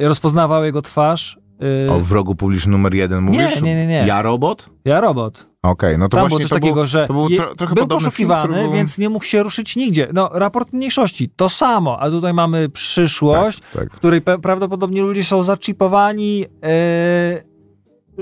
[0.00, 1.38] y, rozpoznawał jego twarz.
[1.86, 3.60] y, O wrogu publicznym numer jeden mówisz?
[3.62, 4.04] nie, nie, nie.
[4.06, 4.70] Ja robot?
[4.84, 5.52] Ja robot.
[5.62, 7.74] Okej, no to Tam właśnie było coś to takiego, był, że to był tro, trochę
[7.74, 8.72] był poszukiwany, film, był...
[8.72, 10.08] więc nie mógł się ruszyć nigdzie.
[10.12, 13.92] No, raport mniejszości, to samo, a tutaj mamy przyszłość, Tak, tak.
[13.92, 16.46] w której prawdopodobnie ludzie są zaczipowani, yy,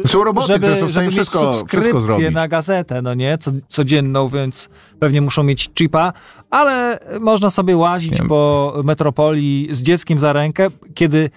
[0.07, 2.31] Są roboty, które żeby, są w stanie wszystko, mieć wszystko zrobić.
[2.31, 4.69] na gazetę, no nie, Co, codzienną, więc
[4.99, 6.13] pewnie muszą mieć chipa,
[6.51, 11.31] ale można sobie łazić po metropolii z dzieckiem za rękę, kiedy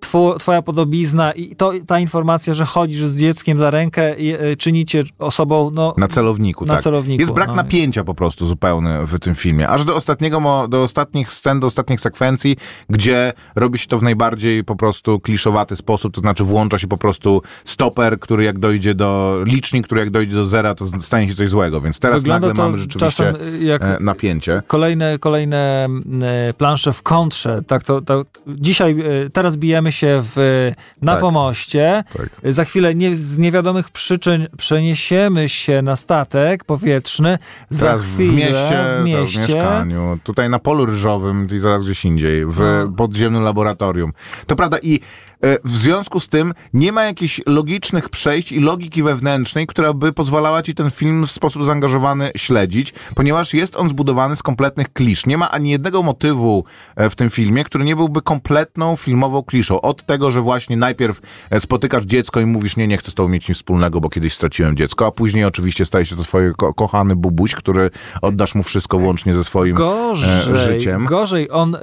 [0.00, 4.56] two, twoja podobizna i to, ta informacja, że chodzisz z dzieckiem za rękę i e,
[4.56, 6.82] czynicie osobą, no, Na celowniku, Na tak.
[6.82, 7.54] celowniku, Jest brak no.
[7.54, 9.68] napięcia po prostu zupełny w tym filmie.
[9.68, 12.56] Aż do ostatniego, do ostatnich scen, do ostatnich sekwencji,
[12.90, 16.96] gdzie robi się to w najbardziej po prostu kliszowaty sposób, to znaczy włącza się po
[16.96, 21.34] prostu stoper, który jak dojdzie do, licznik, który jak dojdzie do zera, to stanie się
[21.34, 21.80] coś złego.
[21.80, 24.62] Więc teraz Wygląda nagle mamy rzeczywiście jak e, napięcie.
[24.66, 25.88] kolejne, kolejne
[26.22, 27.62] e, plansze w kontrze.
[27.66, 30.70] Tak to, to, dzisiaj, e, teraz bijemy się w,
[31.02, 31.20] na Tak.
[31.20, 32.04] pomoście.
[32.16, 32.30] Tak.
[32.44, 37.38] Za chwilę nie, z niewiadomych przyczyn przeniesiemy się na statek powietrzny.
[37.70, 39.38] Za Teraz chwilę w mieście, w w, mieście.
[39.40, 42.92] w mieszkaniu, tutaj na polu ryżowym i zaraz gdzieś indziej, w No.
[42.96, 44.12] podziemnym laboratorium.
[44.46, 45.00] To prawda i
[45.44, 50.12] e, w związku z tym nie ma jakichś logicznych przejść i logiki wewnętrznej, która by
[50.12, 55.26] pozwalała ci ten film w sposób zaangażowany śledzić, ponieważ jest on zbudowany z kompletnych klisz.
[55.26, 56.64] Nie ma ani jednego motywu
[56.96, 59.77] e, w tym filmie, który nie byłby kompletną filmową kliszą.
[59.82, 61.20] Od tego, że właśnie najpierw
[61.50, 64.34] e, spotykasz dziecko i mówisz, nie, nie chcę z tobą mieć nic wspólnego, bo kiedyś
[64.34, 67.90] straciłem dziecko, a później oczywiście staje się to twój ko- kochany bubuś, który
[68.22, 71.06] oddasz mu wszystko włącznie ze swoim Gorzej, e, życiem.
[71.06, 71.78] gorzej, on, y,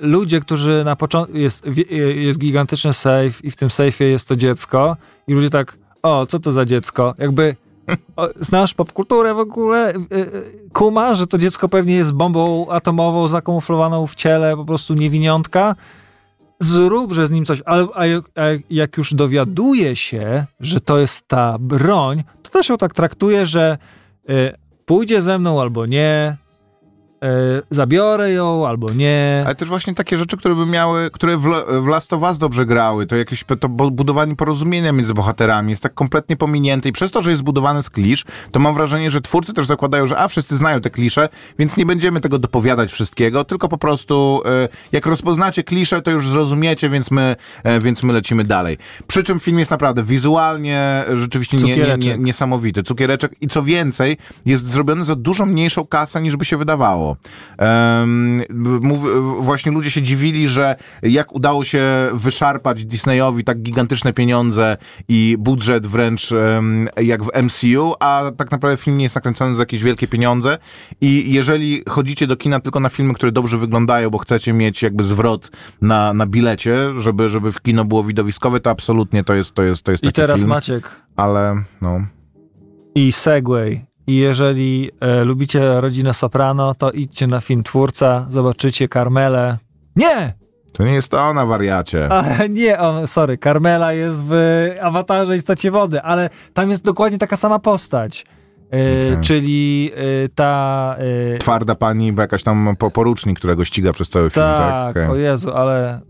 [0.00, 1.64] ludzie, którzy na początku, jest,
[2.14, 4.96] jest gigantyczny safe i w tym sejfie jest to dziecko
[5.28, 7.14] i ludzie tak, o, co to za dziecko?
[7.18, 7.56] Jakby,
[8.16, 9.94] o, znasz popkulturę w ogóle?
[9.94, 14.94] Y, y, Kuma, że to dziecko pewnie jest bombą atomową zakamuflowaną w ciele po prostu
[14.94, 15.74] niewiniątka?
[16.58, 18.00] Zróbże z nim coś, ale a
[18.40, 23.46] a jak już dowiaduje się, że to jest ta broń, to też ją tak traktuje,
[23.46, 23.78] że
[24.30, 24.52] y,
[24.84, 26.36] pójdzie ze mną albo nie,
[27.70, 29.42] zabiorę ją albo nie.
[29.46, 31.42] Ale też właśnie takie rzeczy, które by miały, które w,
[31.82, 35.94] w Last of Us dobrze grały, to jakieś to budowanie porozumienia między bohaterami jest tak
[35.94, 39.52] kompletnie pominięte i przez to, że jest zbudowany z klisz, to mam wrażenie, że twórcy
[39.52, 43.68] też zakładają, że a, wszyscy znają te klisze, więc nie będziemy tego dopowiadać wszystkiego, tylko
[43.68, 48.44] po prostu e, jak rozpoznacie klisze, to już zrozumiecie, więc my, e, więc my lecimy
[48.44, 48.78] dalej.
[49.06, 52.82] Przy czym film jest naprawdę wizualnie e, rzeczywiście nie, nie, nie, niesamowity.
[52.82, 57.05] Cukiereczek i co więcej, jest zrobiony za dużo mniejszą kasę niż by się wydawało.
[57.06, 57.16] Udało.
[59.40, 61.82] Właśnie ludzie się dziwili, że jak udało się
[62.12, 64.76] wyszarpać Disneyowi tak gigantyczne pieniądze
[65.08, 66.30] i budżet wręcz
[67.02, 70.58] jak w MCU, a tak naprawdę film nie jest nakręcony za jakieś wielkie pieniądze
[71.00, 75.04] i jeżeli chodzicie do kina tylko na filmy, które dobrze wyglądają, bo chcecie mieć jakby
[75.04, 75.50] zwrot
[75.82, 79.82] na, na bilecie, żeby, żeby w kino było widowiskowe, to absolutnie to jest, to jest,
[79.82, 82.06] to jest I taki teraz film, Maciek ale no...
[82.94, 83.85] i Segway.
[84.06, 89.58] I jeżeli e, lubicie rodzinę Soprano, to idźcie na film Twórca, zobaczycie Carmelę.
[89.96, 90.32] Nie!
[90.72, 92.08] To nie jest to ona, wariacie.
[92.12, 94.34] A, nie, on, sorry, Carmela jest w
[94.82, 98.26] awatarze Istocie Wody, ale tam jest dokładnie taka sama postać.
[98.72, 99.20] E, Okej.
[99.20, 100.96] Czyli e, ta...
[101.34, 104.58] E, Twarda pani, bo jakaś tam po- porucznik, którego ściga przez cały film, tak?
[104.58, 105.06] tak, Okej.
[105.08, 106.00] o Jezu, ale...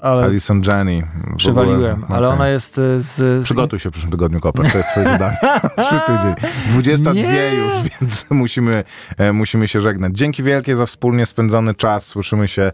[0.00, 1.08] ale Alison Jenny.
[1.36, 3.04] Przywaliłem, ale ona jest z...
[3.06, 5.36] z Przygotuj się w przyszłym tygodniu, Koper, to jest twoje zadanie.
[5.76, 6.50] Przyszły tydzień.
[6.70, 7.54] 22 Nie.
[7.54, 8.84] już, więc musimy,
[9.32, 10.12] musimy się żegnać.
[10.12, 12.06] Dzięki wielkie za wspólnie spędzony czas.
[12.06, 12.72] Słyszymy się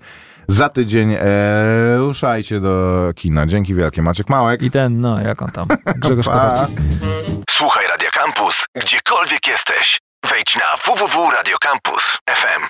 [0.50, 1.16] za tydzień.
[1.20, 3.46] E, ruszajcie do kina.
[3.46, 4.02] Dzięki wielkie.
[4.02, 4.62] Maciek Małek.
[4.62, 5.68] I ten, no, jak on tam?
[5.96, 6.26] Grzegorz.
[6.26, 6.74] Kowalski.
[7.50, 9.98] Słuchaj Radio Campus, gdziekolwiek jesteś.
[10.30, 12.62] Wejdź na www.radiocampus.fm.